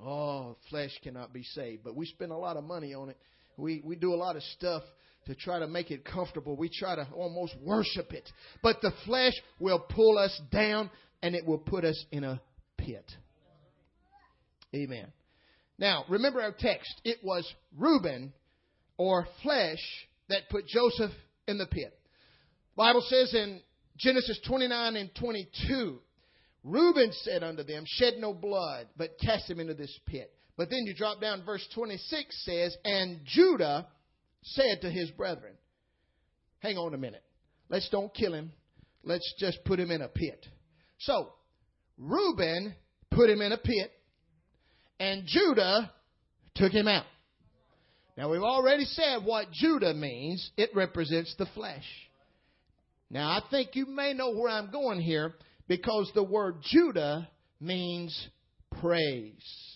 [0.03, 3.17] Oh, flesh cannot be saved, but we spend a lot of money on it.
[3.57, 4.83] We, we do a lot of stuff
[5.27, 6.55] to try to make it comfortable.
[6.55, 8.29] We try to almost worship it.
[8.61, 10.89] But the flesh will pull us down
[11.21, 12.41] and it will put us in a
[12.77, 13.05] pit.
[14.75, 15.07] Amen.
[15.77, 17.01] Now, remember our text.
[17.03, 18.33] It was Reuben
[18.97, 19.79] or flesh
[20.29, 21.11] that put Joseph
[21.47, 21.97] in the pit.
[22.75, 23.61] Bible says in
[23.97, 25.99] Genesis 29 and 22,
[26.63, 30.31] Reuben said unto them, Shed no blood, but cast him into this pit.
[30.57, 33.87] But then you drop down, verse 26 says, And Judah
[34.41, 35.53] said to his brethren,
[36.59, 37.23] Hang on a minute.
[37.69, 38.51] Let's don't kill him.
[39.03, 40.45] Let's just put him in a pit.
[40.99, 41.33] So,
[41.97, 42.75] Reuben
[43.11, 43.91] put him in a pit
[44.99, 45.91] and Judah
[46.55, 47.05] took him out.
[48.17, 50.51] Now we've already said what Judah means.
[50.57, 51.83] It represents the flesh.
[53.09, 55.33] Now I think you may know where I'm going here
[55.67, 57.29] because the word Judah
[57.59, 58.27] means
[58.79, 59.75] praise.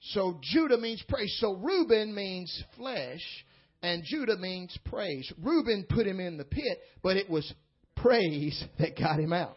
[0.00, 1.36] So Judah means praise.
[1.38, 3.20] So Reuben means flesh
[3.82, 5.30] and Judah means praise.
[5.42, 7.52] Reuben put him in the pit, but it was
[7.96, 9.56] praise that got him out.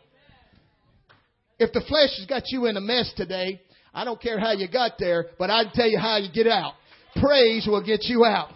[1.61, 3.61] If the flesh has got you in a mess today,
[3.93, 6.47] I don't care how you got there, but I can tell you how you get
[6.47, 6.73] out.
[7.21, 8.49] Praise will get you out.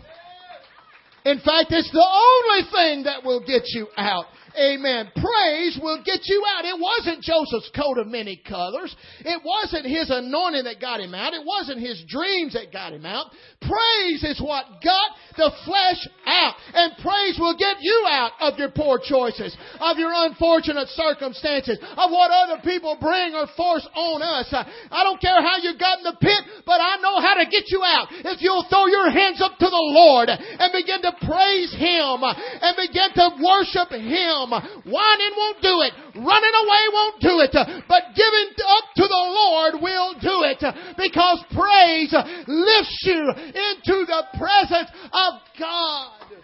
[1.23, 4.25] In fact, it's the only thing that will get you out.
[4.57, 5.11] Amen.
[5.13, 6.65] Praise will get you out.
[6.65, 8.95] It wasn't Joseph's coat of many colors.
[9.19, 11.33] It wasn't his anointing that got him out.
[11.33, 13.27] It wasn't his dreams that got him out.
[13.61, 16.07] Praise is what got the flesh
[16.45, 16.53] out.
[16.73, 22.13] And praise will get you out of your poor choices, of your unfortunate circumstances, of
[22.13, 24.53] what other people bring or force on us.
[24.53, 27.73] I don't care how you got in the pit, but I know how to get
[27.73, 28.07] you out.
[28.11, 32.73] If you'll throw your hands up to the Lord and begin to praise Him and
[32.77, 34.53] begin to worship Him.
[34.85, 35.93] Whining won't do it.
[36.15, 37.53] Running away won't do it.
[37.87, 40.61] But giving up to the Lord will do it
[40.97, 42.13] because praise
[42.47, 46.34] lifts you into the presence of God.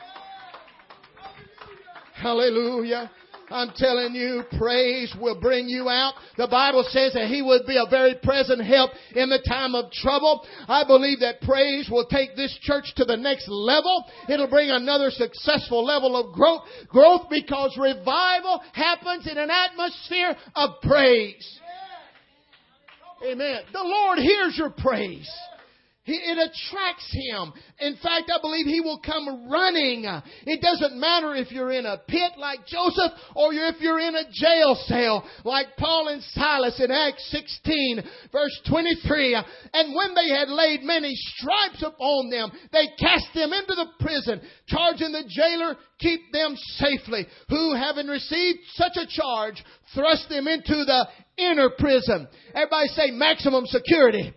[2.21, 3.09] Hallelujah.
[3.49, 6.13] I'm telling you, praise will bring you out.
[6.37, 9.91] The Bible says that He would be a very present help in the time of
[9.91, 10.45] trouble.
[10.67, 14.05] I believe that praise will take this church to the next level.
[14.29, 20.81] It'll bring another successful level of growth, growth because revival happens in an atmosphere of
[20.81, 21.59] praise.
[23.25, 23.61] Amen.
[23.73, 25.29] The Lord hears your praise.
[26.05, 27.53] It attracts him.
[27.79, 30.05] In fact, I believe he will come running.
[30.47, 34.25] It doesn't matter if you're in a pit like Joseph or if you're in a
[34.31, 39.35] jail cell like Paul and Silas in Acts 16 verse 23.
[39.73, 44.41] And when they had laid many stripes upon them, they cast them into the prison,
[44.67, 50.83] charging the jailer, keep them safely, who having received such a charge, thrust them into
[50.83, 52.27] the inner prison.
[52.55, 54.33] Everybody say maximum security.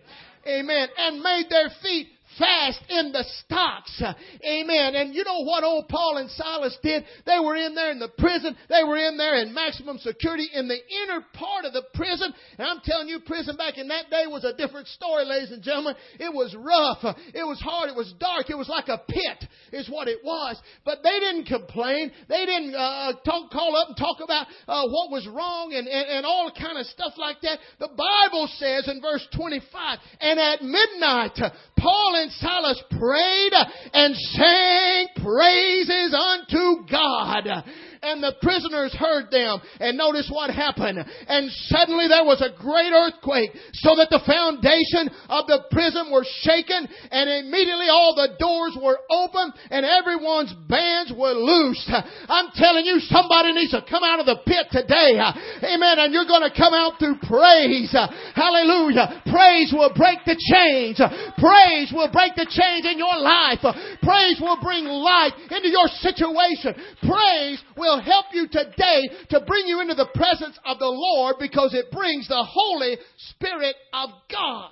[0.47, 0.89] Amen.
[0.97, 4.01] And made their feet fast in the stocks.
[4.45, 4.95] Amen.
[4.95, 7.03] And you know what old Paul and Silas did?
[7.25, 8.55] They were in there in the prison.
[8.69, 12.33] They were in there in maximum security in the inner part of the prison.
[12.57, 15.63] And I'm telling you, prison back in that day was a different story, ladies and
[15.63, 15.95] gentlemen.
[16.19, 17.15] It was rough.
[17.33, 17.89] It was hard.
[17.89, 18.49] It was dark.
[18.49, 20.59] It was like a pit is what it was.
[20.83, 22.11] But they didn't complain.
[22.27, 26.07] They didn't uh, talk, call up and talk about uh, what was wrong and, and,
[26.09, 27.59] and all kind of stuff like that.
[27.79, 31.37] The Bible says in verse 25, and at midnight,
[31.77, 33.53] Paul and Silas prayed
[33.93, 37.63] and sang praises unto God
[38.05, 39.59] and the prisoners heard them.
[39.79, 41.01] And notice what happened.
[41.01, 46.25] And suddenly there was a great earthquake so that the foundation of the prison were
[46.45, 51.89] shaken and immediately all the doors were open and everyone's bands were loosed.
[52.29, 55.17] I'm telling you, somebody needs to come out of the pit today.
[55.17, 55.95] Amen.
[55.99, 57.93] And you're going to come out through praise.
[58.35, 59.25] Hallelujah.
[59.27, 61.01] Praise will break the chains.
[61.41, 63.63] Praise will break the chains in your life.
[64.01, 66.75] Praise will bring light into your situation.
[67.01, 71.35] Praise will will help you today to bring you into the presence of the Lord
[71.39, 72.97] because it brings the Holy
[73.29, 74.71] Spirit of God.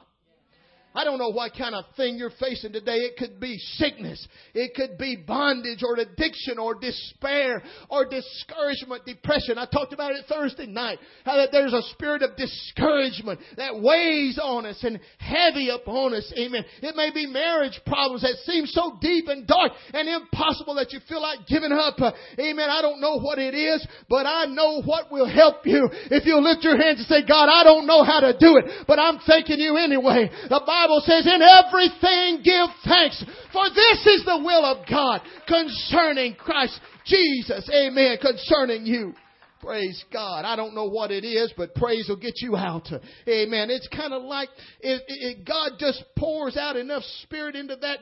[0.96, 2.98] I don't know what kind of thing you're facing today.
[2.98, 4.28] It could be sickness.
[4.54, 9.58] It could be bondage or addiction or despair or discouragement, depression.
[9.58, 11.00] I talked about it Thursday night.
[11.26, 16.32] How that there's a spirit of discouragement that weighs on us and heavy upon us.
[16.38, 16.64] Amen.
[16.82, 21.00] It may be marriage problems that seem so deep and dark and impossible that you
[21.10, 22.00] feel like giving up.
[22.00, 22.70] Uh, amen.
[22.70, 25.90] I don't know what it is, but I know what will help you.
[26.12, 28.86] If you lift your hands and say, God, I don't know how to do it,
[28.86, 30.30] but I'm thanking you anyway.
[30.50, 35.22] The Bible Bible says, in everything give thanks, for this is the will of God
[35.48, 37.70] concerning Christ Jesus.
[37.74, 38.18] Amen.
[38.22, 39.14] Concerning you.
[39.62, 40.44] Praise God.
[40.44, 42.90] I don't know what it is, but praise will get you out.
[43.30, 43.70] Amen.
[43.70, 44.50] It's kind of like
[44.82, 48.00] it, it, God just pours out enough spirit into that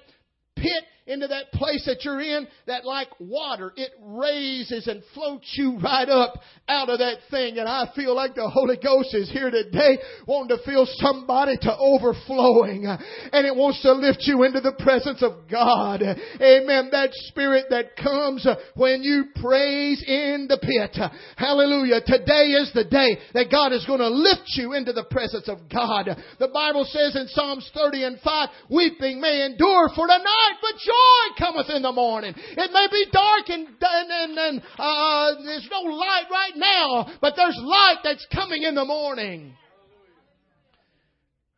[0.56, 5.78] pit into that place that you're in that like water, it raises and floats you
[5.80, 6.36] right up
[6.68, 7.58] out of that thing.
[7.58, 11.76] And I feel like the Holy Ghost is here today wanting to fill somebody to
[11.78, 12.86] overflowing.
[12.88, 16.02] And it wants to lift you into the presence of God.
[16.02, 16.90] Amen.
[16.92, 20.98] That spirit that comes when you praise in the pit.
[21.36, 22.02] Hallelujah.
[22.06, 25.60] Today is the day that God is going to lift you into the presence of
[25.72, 26.08] God.
[26.40, 30.80] The Bible says in Psalms 30 and 5, weeping may endure for the night, but
[30.80, 32.34] joy joy cometh in the morning.
[32.36, 37.58] It may be dark and, and, and uh, there's no light right now, but there's
[37.62, 39.54] light that's coming in the morning.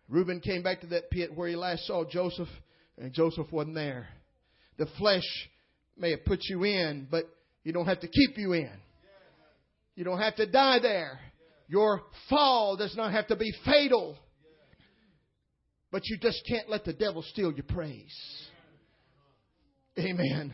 [0.10, 2.50] Reuben came back to that pit where he last saw Joseph,
[2.98, 4.08] and Joseph wasn't there.
[4.78, 5.24] The flesh
[5.98, 7.26] may have put you in, but
[7.64, 8.72] you don't have to keep you in.
[9.96, 11.20] You don't have to die there.
[11.68, 14.18] Your fall does not have to be fatal.
[15.92, 18.14] But you just can't let the devil steal your praise.
[19.98, 20.54] Amen.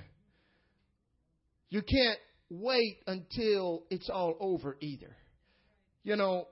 [1.70, 5.16] You can't wait until it's all over either.
[6.04, 6.48] You know,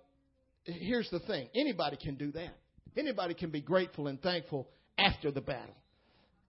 [0.64, 2.56] here's the thing anybody can do that.
[2.96, 5.76] Anybody can be grateful and thankful after the battle,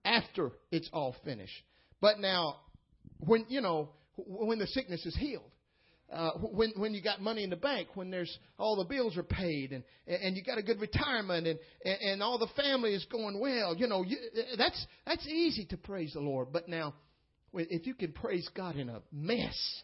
[0.03, 1.63] after it's all finished.
[2.01, 2.55] But now,
[3.19, 5.48] when, you know, when the sickness is healed,
[6.11, 9.23] uh, when when you got money in the bank, when there's all the bills are
[9.23, 13.39] paid, and and you got a good retirement, and and all the family is going
[13.39, 14.17] well, you know, you,
[14.57, 16.47] that's that's easy to praise the Lord.
[16.51, 16.95] But now,
[17.53, 19.83] if you can praise God in a mess,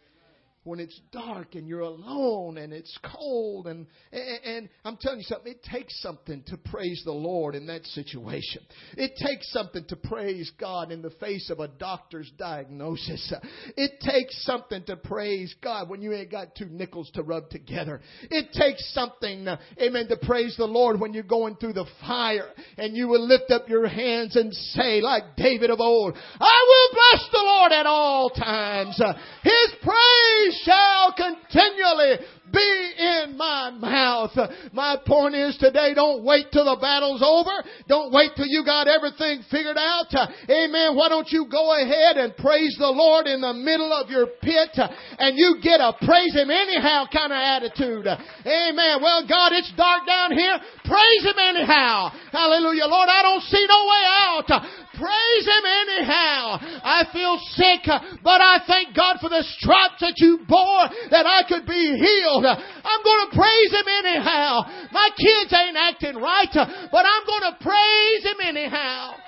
[0.66, 5.26] when it's dark and you're alone and it's cold and, and, and I'm telling you
[5.26, 8.64] something, it takes something to praise the Lord in that situation.
[8.98, 13.32] It takes something to praise God in the face of a doctor's diagnosis.
[13.78, 18.02] It takes something to praise God when you ain't got two nickels to rub together.
[18.32, 19.48] It takes something,
[19.80, 22.50] amen, to praise the Lord when you're going through the fire
[22.80, 26.90] and you will lift up your hands and say like David of old, I will
[26.92, 29.00] bless the Lord at all times.
[29.44, 32.18] His praise shall continually
[32.52, 34.32] be in my mouth.
[34.72, 37.52] My point is today, don't wait till the battle's over.
[37.88, 40.14] Don't wait till you got everything figured out.
[40.50, 40.96] Amen.
[40.96, 44.72] Why don't you go ahead and praise the Lord in the middle of your pit
[45.20, 48.08] and you get a praise Him anyhow kind of attitude.
[48.08, 49.02] Amen.
[49.02, 50.58] Well, God, it's dark down here.
[50.86, 52.10] Praise Him anyhow.
[52.32, 52.86] Hallelujah.
[52.86, 54.50] Lord, I don't see no way out.
[54.98, 56.60] Praise Him anyhow.
[56.84, 57.84] I feel sick,
[58.24, 62.46] but I thank God for the stripes that you bore that I could be healed.
[62.46, 64.64] I'm going to praise Him anyhow.
[64.92, 66.52] My kids ain't acting right,
[66.92, 69.25] but I'm going to praise Him anyhow.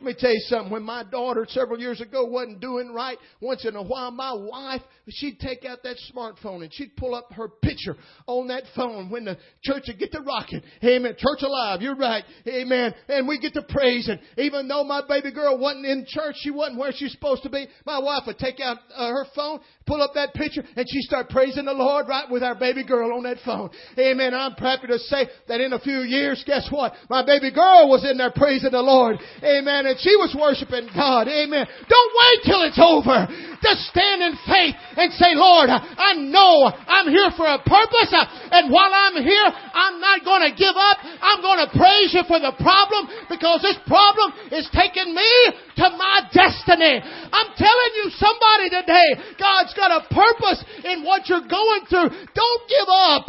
[0.00, 0.72] Let me tell you something.
[0.72, 4.80] When my daughter several years ago wasn't doing right, once in a while my wife,
[5.10, 7.96] she'd take out that smartphone and she'd pull up her picture
[8.26, 10.62] on that phone when the church would get to rocking.
[10.82, 11.14] Amen.
[11.18, 11.82] Church alive.
[11.82, 12.24] You're right.
[12.48, 12.94] Amen.
[13.08, 14.18] And we get to praising.
[14.38, 17.66] Even though my baby girl wasn't in church, she wasn't where she's supposed to be,
[17.84, 21.28] my wife would take out uh, her phone, pull up that picture, and she'd start
[21.28, 23.68] praising the Lord right with our baby girl on that phone.
[23.98, 24.32] Amen.
[24.32, 26.94] I'm happy to say that in a few years, guess what?
[27.10, 29.18] My baby girl was in there praising the Lord.
[29.44, 31.26] Amen she was worshiping God.
[31.26, 31.66] Amen.
[31.66, 33.26] Don't wait till it's over.
[33.60, 38.12] Just stand in faith and say, Lord, I know I'm here for a purpose.
[38.54, 40.96] And while I'm here, I'm not going to give up.
[41.02, 45.32] I'm going to praise you for the problem because this problem is taking me
[45.76, 47.04] to my destiny.
[47.04, 52.08] I'm telling you somebody today, God's got a purpose in what you're going through.
[52.32, 53.26] Don't give up.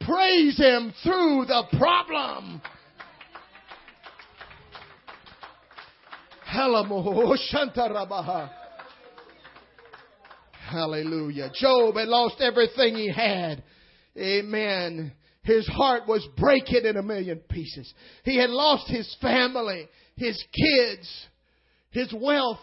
[0.00, 2.60] Praise Him through the problem.
[6.56, 7.36] Oh,
[10.70, 11.50] Hallelujah.
[11.54, 13.62] Job had lost everything he had.
[14.16, 15.12] Amen.
[15.42, 17.92] His heart was breaking in a million pieces.
[18.24, 21.26] He had lost his family, his kids,
[21.90, 22.60] his wealth.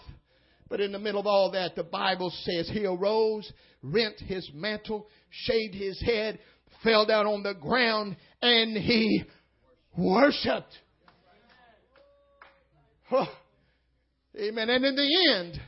[0.68, 3.52] But in the middle of all that, the Bible says he arose,
[3.84, 6.40] rent his mantle, shaved his head,
[6.84, 9.24] fell down on the ground, and he
[9.98, 10.78] worshiped.
[13.12, 13.28] Oh.
[14.40, 14.70] Amen.
[14.70, 15.62] And in the end,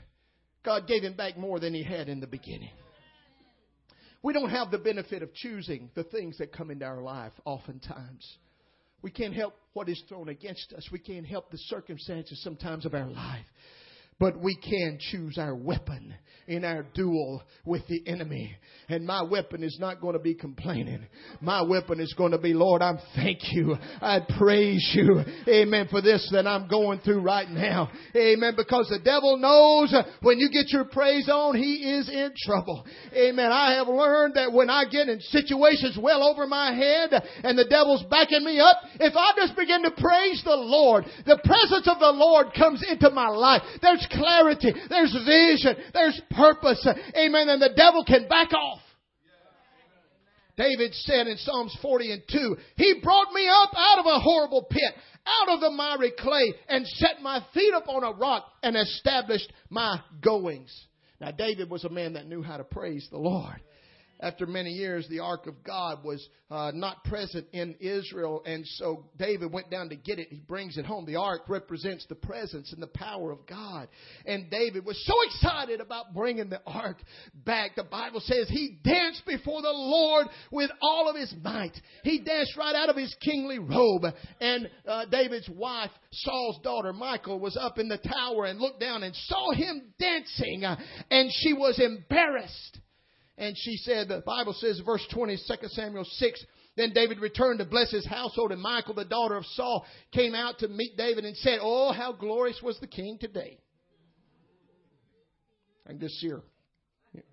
[0.63, 2.71] God gave him back more than he had in the beginning.
[4.21, 8.25] We don't have the benefit of choosing the things that come into our life oftentimes.
[9.01, 10.87] We can't help what is thrown against us.
[10.91, 13.45] We can't help the circumstances sometimes of our life.
[14.19, 16.13] But we can choose our weapon
[16.47, 18.55] in our duel with the enemy.
[18.89, 21.07] And my weapon is not going to be complaining.
[21.39, 23.75] My weapon is going to be, Lord, I thank you.
[24.01, 25.21] I praise you.
[25.47, 25.87] Amen.
[25.89, 27.89] For this that I'm going through right now.
[28.15, 28.53] Amen.
[28.57, 32.85] Because the devil knows when you get your praise on, he is in trouble.
[33.15, 33.51] Amen.
[33.51, 37.11] I have learned that when I get in situations well over my head
[37.43, 41.39] and the devil's backing me up, if I just begin to praise the Lord, the
[41.43, 43.61] presence of the Lord comes into my life.
[43.81, 44.73] There's clarity.
[44.89, 45.75] There's vision.
[45.93, 46.85] There's purpose.
[47.15, 47.49] Amen.
[47.49, 48.79] And the devil can back off.
[50.55, 54.67] David said in Psalms 40 and 2, He brought me up out of a horrible
[54.69, 54.93] pit,
[55.25, 59.99] out of the miry clay, and set my feet upon a rock and established my
[60.21, 60.71] goings.
[61.19, 63.59] Now, David was a man that knew how to praise the Lord
[64.23, 69.05] after many years, the ark of God was uh, not present in Israel, and so
[69.17, 70.29] David went down to get it.
[70.29, 71.05] He brings it home.
[71.05, 73.89] The ark represents the presence and the power of God.
[74.25, 76.97] And David was so excited about bringing the ark
[77.33, 77.75] back.
[77.75, 81.77] The Bible says he danced before the Lord with all of his might.
[82.03, 84.03] He danced right out of his kingly robe.
[84.39, 89.03] And uh, David's wife, Saul's daughter, Michal, was up in the tower and looked down
[89.03, 90.77] and saw him dancing, uh,
[91.11, 92.79] and she was embarrassed.
[93.37, 97.65] And she said, the Bible says, verse 20, 2 Samuel 6, then David returned to
[97.65, 101.35] bless his household, and Michal, the daughter of Saul, came out to meet David and
[101.37, 103.59] said, Oh, how glorious was the king today.
[105.85, 106.23] I can just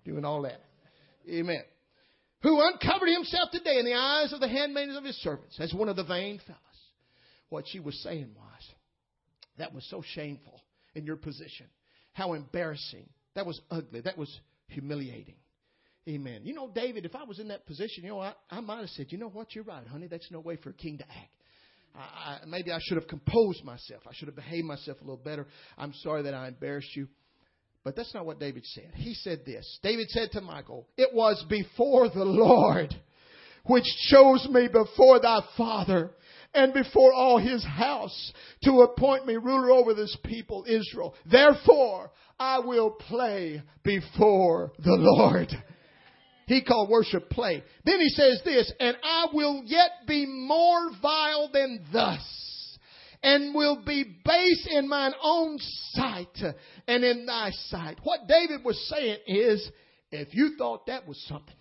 [0.05, 0.61] doing all that.
[1.29, 1.63] Amen.
[2.43, 5.89] Who uncovered himself today in the eyes of the handmaidens of his servants as one
[5.89, 6.59] of the vain fellows.
[7.49, 8.71] What she was saying was,
[9.57, 10.61] that was so shameful
[10.95, 11.67] in your position.
[12.13, 13.07] How embarrassing.
[13.35, 14.01] That was ugly.
[14.01, 15.35] That was humiliating.
[16.07, 16.41] Amen.
[16.43, 18.89] You know, David, if I was in that position, you know, I, I might have
[18.89, 20.07] said, you know what, you're right, honey.
[20.07, 21.29] That's no way for a king to act.
[21.95, 24.03] I, I, maybe I should have composed myself.
[24.07, 25.45] I should have behaved myself a little better.
[25.77, 27.07] I'm sorry that I embarrassed you.
[27.83, 28.91] But that's not what David said.
[28.95, 29.79] He said this.
[29.83, 32.95] David said to Michal, It was before the Lord
[33.65, 36.11] which chose me before thy father
[36.53, 38.33] and before all his house
[38.63, 41.15] to appoint me ruler over this people, Israel.
[41.29, 45.49] Therefore, I will play before the Lord.
[46.51, 47.63] He called worship play.
[47.85, 52.77] Then he says this, and I will yet be more vile than thus,
[53.23, 55.57] and will be base in mine own
[55.93, 56.37] sight
[56.89, 57.99] and in thy sight.
[58.03, 59.71] What David was saying is,
[60.11, 61.55] if you thought that was something,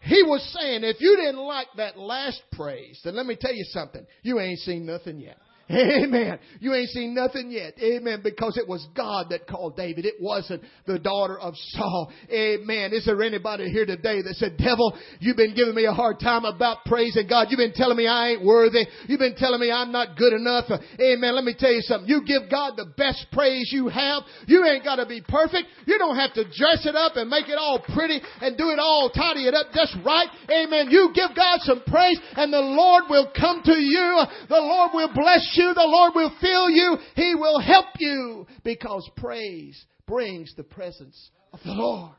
[0.00, 3.64] he was saying, if you didn't like that last praise, then let me tell you
[3.64, 4.06] something.
[4.22, 5.36] You ain't seen nothing yet.
[5.70, 6.38] Amen.
[6.60, 7.74] You ain't seen nothing yet.
[7.80, 8.20] Amen.
[8.22, 10.04] Because it was God that called David.
[10.04, 12.12] It wasn't the daughter of Saul.
[12.30, 12.92] Amen.
[12.92, 16.44] Is there anybody here today that said, devil, you've been giving me a hard time
[16.44, 17.46] about praising God.
[17.48, 18.84] You've been telling me I ain't worthy.
[19.06, 20.66] You've been telling me I'm not good enough.
[21.00, 21.34] Amen.
[21.34, 22.08] Let me tell you something.
[22.08, 24.22] You give God the best praise you have.
[24.46, 25.64] You ain't got to be perfect.
[25.86, 28.78] You don't have to dress it up and make it all pretty and do it
[28.78, 30.28] all, tidy it up just right.
[30.50, 30.88] Amen.
[30.90, 34.20] You give God some praise and the Lord will come to you.
[34.48, 35.74] The Lord will bless you.
[35.74, 36.98] The Lord will fill you.
[37.16, 42.12] He will help you because praise brings the presence of the Lord.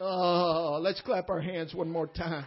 [0.00, 2.46] Oh, let's clap our hands one more time.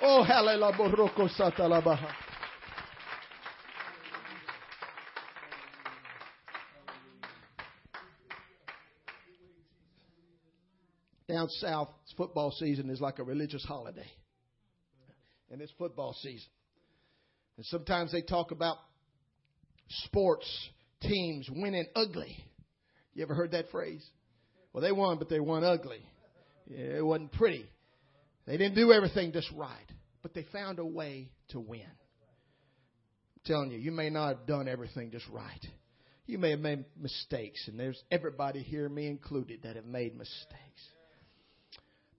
[0.00, 2.08] Oh, hallelujah.
[11.28, 14.06] Down south, football season is like a religious holiday.
[15.50, 16.48] And it's football season.
[17.58, 18.78] And sometimes they talk about
[19.88, 20.46] sports
[21.02, 22.36] teams winning ugly.
[23.14, 24.06] You ever heard that phrase?
[24.72, 26.06] Well, they won, but they won ugly.
[26.68, 27.68] Yeah, it wasn't pretty.
[28.46, 29.74] They didn't do everything just right,
[30.22, 31.80] but they found a way to win.
[31.80, 35.66] I'm telling you, you may not have done everything just right.
[36.26, 40.82] You may have made mistakes, and there's everybody here, me included, that have made mistakes.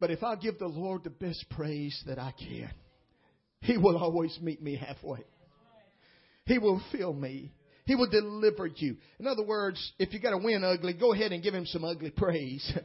[0.02, 2.72] But if I give the Lord the best praise that I can,
[3.62, 5.24] He will always meet me halfway.
[6.46, 7.52] He will fill me.
[7.86, 8.98] He will deliver you.
[9.20, 11.84] In other words, if you got to win ugly, go ahead and give Him some
[11.84, 12.72] ugly praise.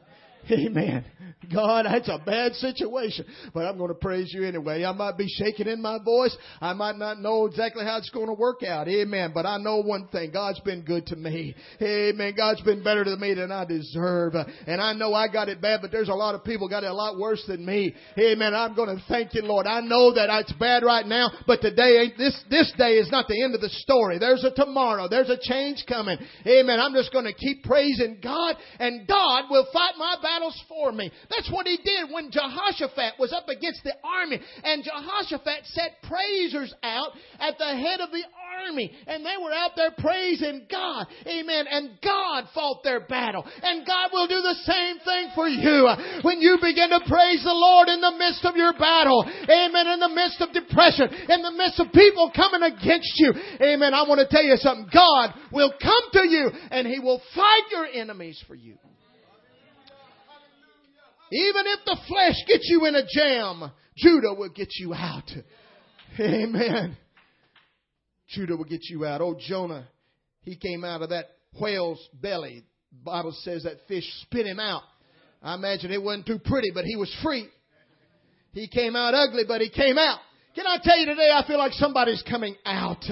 [0.51, 1.05] Amen.
[1.53, 4.85] God, that's a bad situation, but I'm going to praise you anyway.
[4.85, 6.37] I might be shaking in my voice.
[6.61, 8.89] I might not know exactly how it's going to work out.
[8.89, 9.33] Amen.
[9.35, 10.31] But I know one thing.
[10.33, 11.55] God's been good to me.
[11.83, 12.35] Amen.
[12.37, 14.35] God's been better to me than I deserve.
[14.67, 16.91] And I know I got it bad, but there's a lot of people got it
[16.91, 17.95] a lot worse than me.
[18.19, 18.55] Amen.
[18.55, 19.67] I'm going to thank you, Lord.
[19.67, 23.29] I know that it's bad right now, but today ain't this, this day is not
[23.29, 24.19] the end of the story.
[24.19, 25.09] There's a tomorrow.
[25.09, 26.19] There's a change coming.
[26.47, 26.81] Amen.
[26.81, 30.93] I'm just going to keep praising God and God will fight my battle battles for
[30.93, 31.11] me.
[31.31, 34.41] That's what he did when Jehoshaphat was up against the army.
[34.63, 38.25] And Jehoshaphat set praisers out at the head of the
[38.59, 38.91] army.
[39.07, 41.07] And they were out there praising God.
[41.27, 41.67] Amen.
[41.71, 43.45] And God fought their battle.
[43.63, 45.89] And God will do the same thing for you.
[46.23, 49.25] When you begin to praise the Lord in the midst of your battle.
[49.25, 49.87] Amen.
[49.87, 51.09] In the midst of depression.
[51.29, 53.33] In the midst of people coming against you.
[53.61, 53.95] Amen.
[53.95, 54.89] I want to tell you something.
[54.93, 58.77] God will come to you and He will fight your enemies for you.
[61.35, 65.29] Even if the flesh gets you in a jam, Judah will get you out.
[66.21, 66.97] Amen.
[68.29, 69.21] Judah will get you out.
[69.21, 69.89] Oh, Jonah,
[70.43, 71.31] he came out of that
[71.61, 72.63] whale's belly.
[72.93, 74.83] The Bible says that fish spit him out.
[75.43, 77.49] I imagine it wasn't too pretty, but he was free.
[78.53, 80.21] He came out ugly, but he came out.
[80.55, 83.05] Can I tell you today, I feel like somebody's coming out.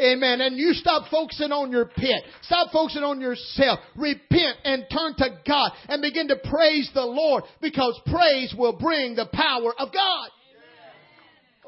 [0.00, 0.40] Amen.
[0.40, 2.24] And you stop focusing on your pit.
[2.42, 3.78] Stop focusing on yourself.
[3.96, 9.14] Repent and turn to God and begin to praise the Lord because praise will bring
[9.14, 10.30] the power of God.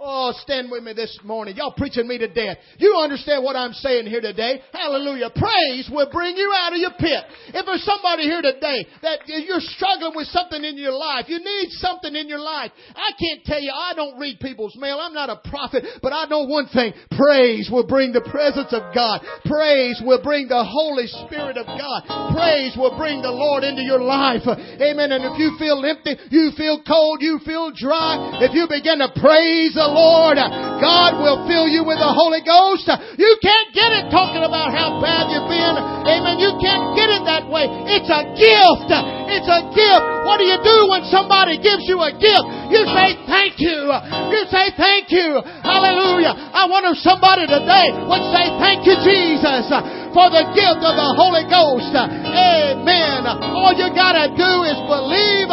[0.02, 1.60] Oh, stand with me this morning.
[1.60, 2.56] Y'all preaching me to death.
[2.78, 4.64] You understand what I'm saying here today?
[4.72, 5.28] Hallelujah.
[5.28, 7.20] Praise will bring you out of your pit.
[7.52, 11.68] If there's somebody here today that you're struggling with something in your life, you need
[11.84, 12.72] something in your life.
[12.96, 14.96] I can't tell you, I don't read people's mail.
[14.96, 16.96] I'm not a prophet, but I know one thing.
[17.12, 19.20] Praise will bring the presence of God.
[19.44, 22.32] Praise will bring the Holy Spirit of God.
[22.32, 24.48] Praise will bring the Lord into your life.
[24.48, 25.12] Amen.
[25.12, 29.12] And if you feel empty, you feel cold, you feel dry, if you begin to
[29.20, 30.38] praise the Lord,
[30.80, 32.88] God will fill you with the Holy Ghost.
[33.18, 35.76] You can't get it talking about how bad you've been.
[35.76, 36.40] Amen.
[36.40, 37.68] You can't get it that way.
[37.90, 38.88] It's a gift.
[39.28, 40.04] It's a gift.
[40.24, 42.46] What do you do when somebody gives you a gift?
[42.72, 43.90] You say thank you.
[44.32, 45.42] You say thank you.
[45.66, 46.32] Hallelujah.
[46.34, 49.66] I wonder if somebody today would say thank you, Jesus,
[50.14, 51.92] for the gift of the Holy Ghost.
[51.94, 53.26] Amen.
[53.26, 55.50] All you gotta do is believe,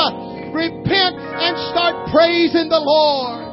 [0.54, 3.47] repent, and start praising the Lord.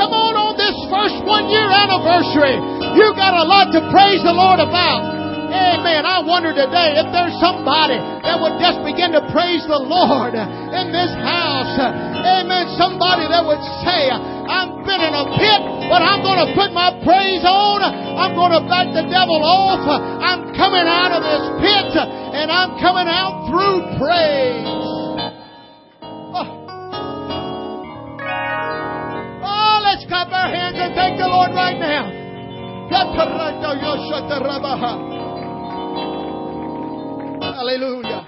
[0.00, 2.56] Come on on this first one year anniversary.
[2.96, 5.04] You got a lot to praise the Lord about.
[5.52, 6.08] Amen.
[6.08, 10.88] I wonder today if there's somebody that would just begin to praise the Lord in
[10.88, 11.76] this house.
[11.84, 12.80] Amen.
[12.80, 15.60] Somebody that would say, I've been in a pit,
[15.92, 17.84] but I'm going to put my praise on.
[17.84, 19.84] I'm going to back the devil off.
[19.84, 21.92] I'm coming out of this pit
[22.40, 24.89] and I'm coming out through praise.
[29.90, 32.06] Let's clap our hands and thank the Lord right now.
[37.42, 38.22] Hallelujah.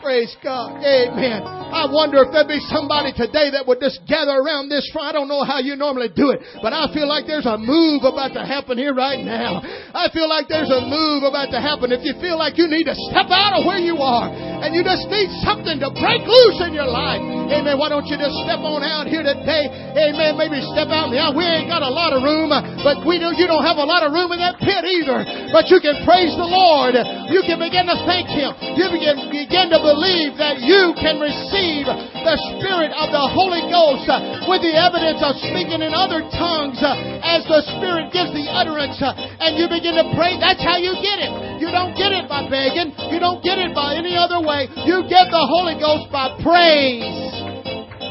[0.00, 0.82] Praise God.
[0.82, 1.61] Amen.
[1.72, 4.84] I wonder if there'd be somebody today that would just gather around this.
[4.92, 8.04] I don't know how you normally do it, but I feel like there's a move
[8.04, 9.64] about to happen here right now.
[9.96, 11.88] I feel like there's a move about to happen.
[11.88, 14.84] If you feel like you need to step out of where you are and you
[14.84, 18.60] just need something to break loose in your life, amen, why don't you just step
[18.60, 19.72] on out here today?
[19.96, 20.36] Amen.
[20.36, 23.48] Maybe step out Yeah, We ain't got a lot of room, but we know you
[23.48, 25.24] don't have a lot of room in that pit either.
[25.56, 27.00] But you can praise the Lord.
[27.32, 28.52] You can begin to thank Him.
[28.76, 34.10] You begin, begin to believe that you can receive the Spirit of the Holy Ghost
[34.50, 39.54] with the evidence of speaking in other tongues as the Spirit gives the utterance and
[39.54, 40.34] you begin to pray.
[40.42, 41.30] That's how you get it.
[41.62, 42.90] You don't get it by begging.
[43.14, 44.66] You don't get it by any other way.
[44.82, 47.06] You get the Holy Ghost by praise.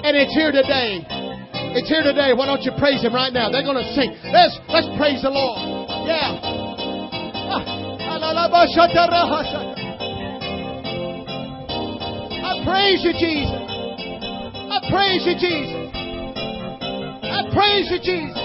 [0.02, 1.04] And it's here today.
[1.76, 2.32] It's here today.
[2.32, 3.52] Why don't you praise Him right now?
[3.52, 4.16] They're going to sing.
[4.32, 5.60] Let's, let's praise the Lord.
[6.08, 6.62] Yeah.
[12.64, 13.62] Praise you, Jesus.
[14.70, 15.92] I praise you, Jesus.
[17.24, 18.38] I praise you, Jesus.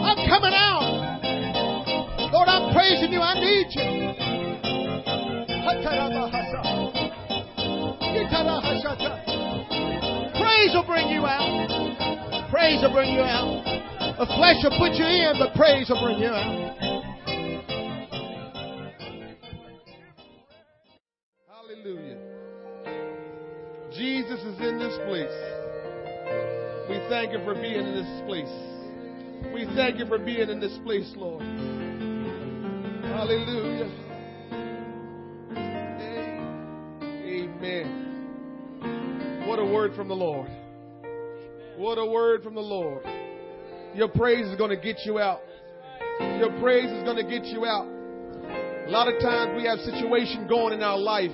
[0.00, 0.88] I'm coming out.
[2.32, 3.20] Lord, I'm praising you.
[3.20, 3.94] I need you.
[10.40, 12.50] Praise will bring you out.
[12.50, 13.64] Praise will bring you out.
[14.18, 16.83] The flesh will put you in, but praise will bring you out.
[23.96, 25.30] Jesus is in this place.
[26.90, 28.50] We thank you for being in this place.
[29.54, 31.42] We thank you for being in this place, Lord.
[33.04, 33.88] Hallelujah.
[37.24, 38.02] Amen.
[39.46, 40.50] What a word from the Lord.
[41.76, 43.04] What a word from the Lord.
[43.94, 45.42] Your praise is going to get you out.
[46.40, 47.86] Your praise is going to get you out.
[47.86, 51.30] A lot of times we have situation going in our life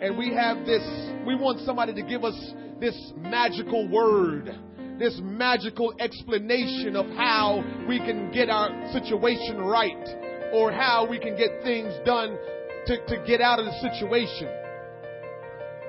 [0.00, 0.82] and we have this,
[1.26, 2.34] we want somebody to give us
[2.80, 4.58] this magical word,
[4.98, 11.36] this magical explanation of how we can get our situation right or how we can
[11.36, 12.38] get things done
[12.86, 14.48] to, to get out of the situation.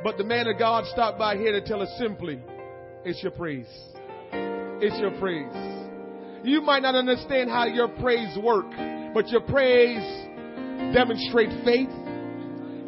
[0.04, 2.42] But the man of God stopped by here to tell us simply,
[3.06, 3.70] it's your praise.
[4.34, 5.80] It's your praise.
[6.44, 8.66] You might not understand how your praise work,
[9.14, 10.02] but your praise
[10.94, 11.90] demonstrate faith.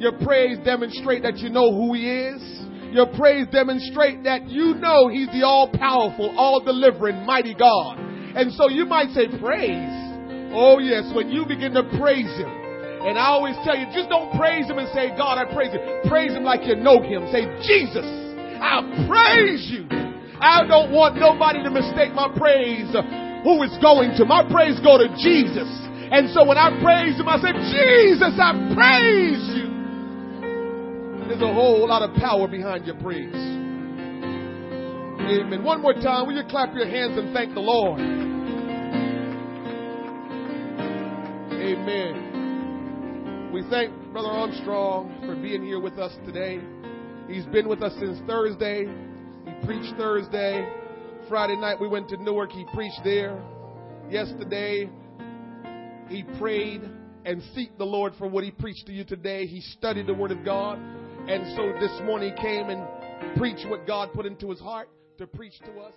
[0.04, 2.44] Your praise demonstrate that you know who he is.
[2.92, 7.98] Your praise demonstrate that you know he's the all powerful, all delivering, mighty God.
[8.36, 9.96] And so you might say praise.
[10.52, 12.52] Oh yes, when you begin to praise him.
[13.08, 15.80] And I always tell you, just don't praise him and say, God, I praise you.
[16.12, 17.24] Praise him like you know him.
[17.32, 18.04] Say, Jesus,
[18.60, 19.88] I praise you.
[20.44, 24.28] I don't want nobody to mistake my praise who it's going to.
[24.28, 25.72] My praise go to Jesus.
[26.12, 29.63] And so when I praise him, I say, Jesus, I praise you.
[31.34, 33.34] There's a whole lot of power behind your praise.
[35.34, 35.64] Amen.
[35.64, 38.00] One more time, will you clap your hands and thank the Lord?
[41.60, 43.50] Amen.
[43.52, 46.60] We thank Brother Armstrong for being here with us today.
[47.28, 48.86] He's been with us since Thursday.
[49.46, 50.72] He preached Thursday.
[51.30, 52.52] Friday night we went to Newark.
[52.52, 53.42] He preached there.
[54.08, 54.88] Yesterday
[56.10, 56.84] he prayed
[57.26, 59.48] and seek the Lord for what he preached to you today.
[59.48, 60.78] He studied the Word of God.
[61.26, 62.86] And so this morning came and
[63.38, 65.94] preached what God put into his heart to preach to us.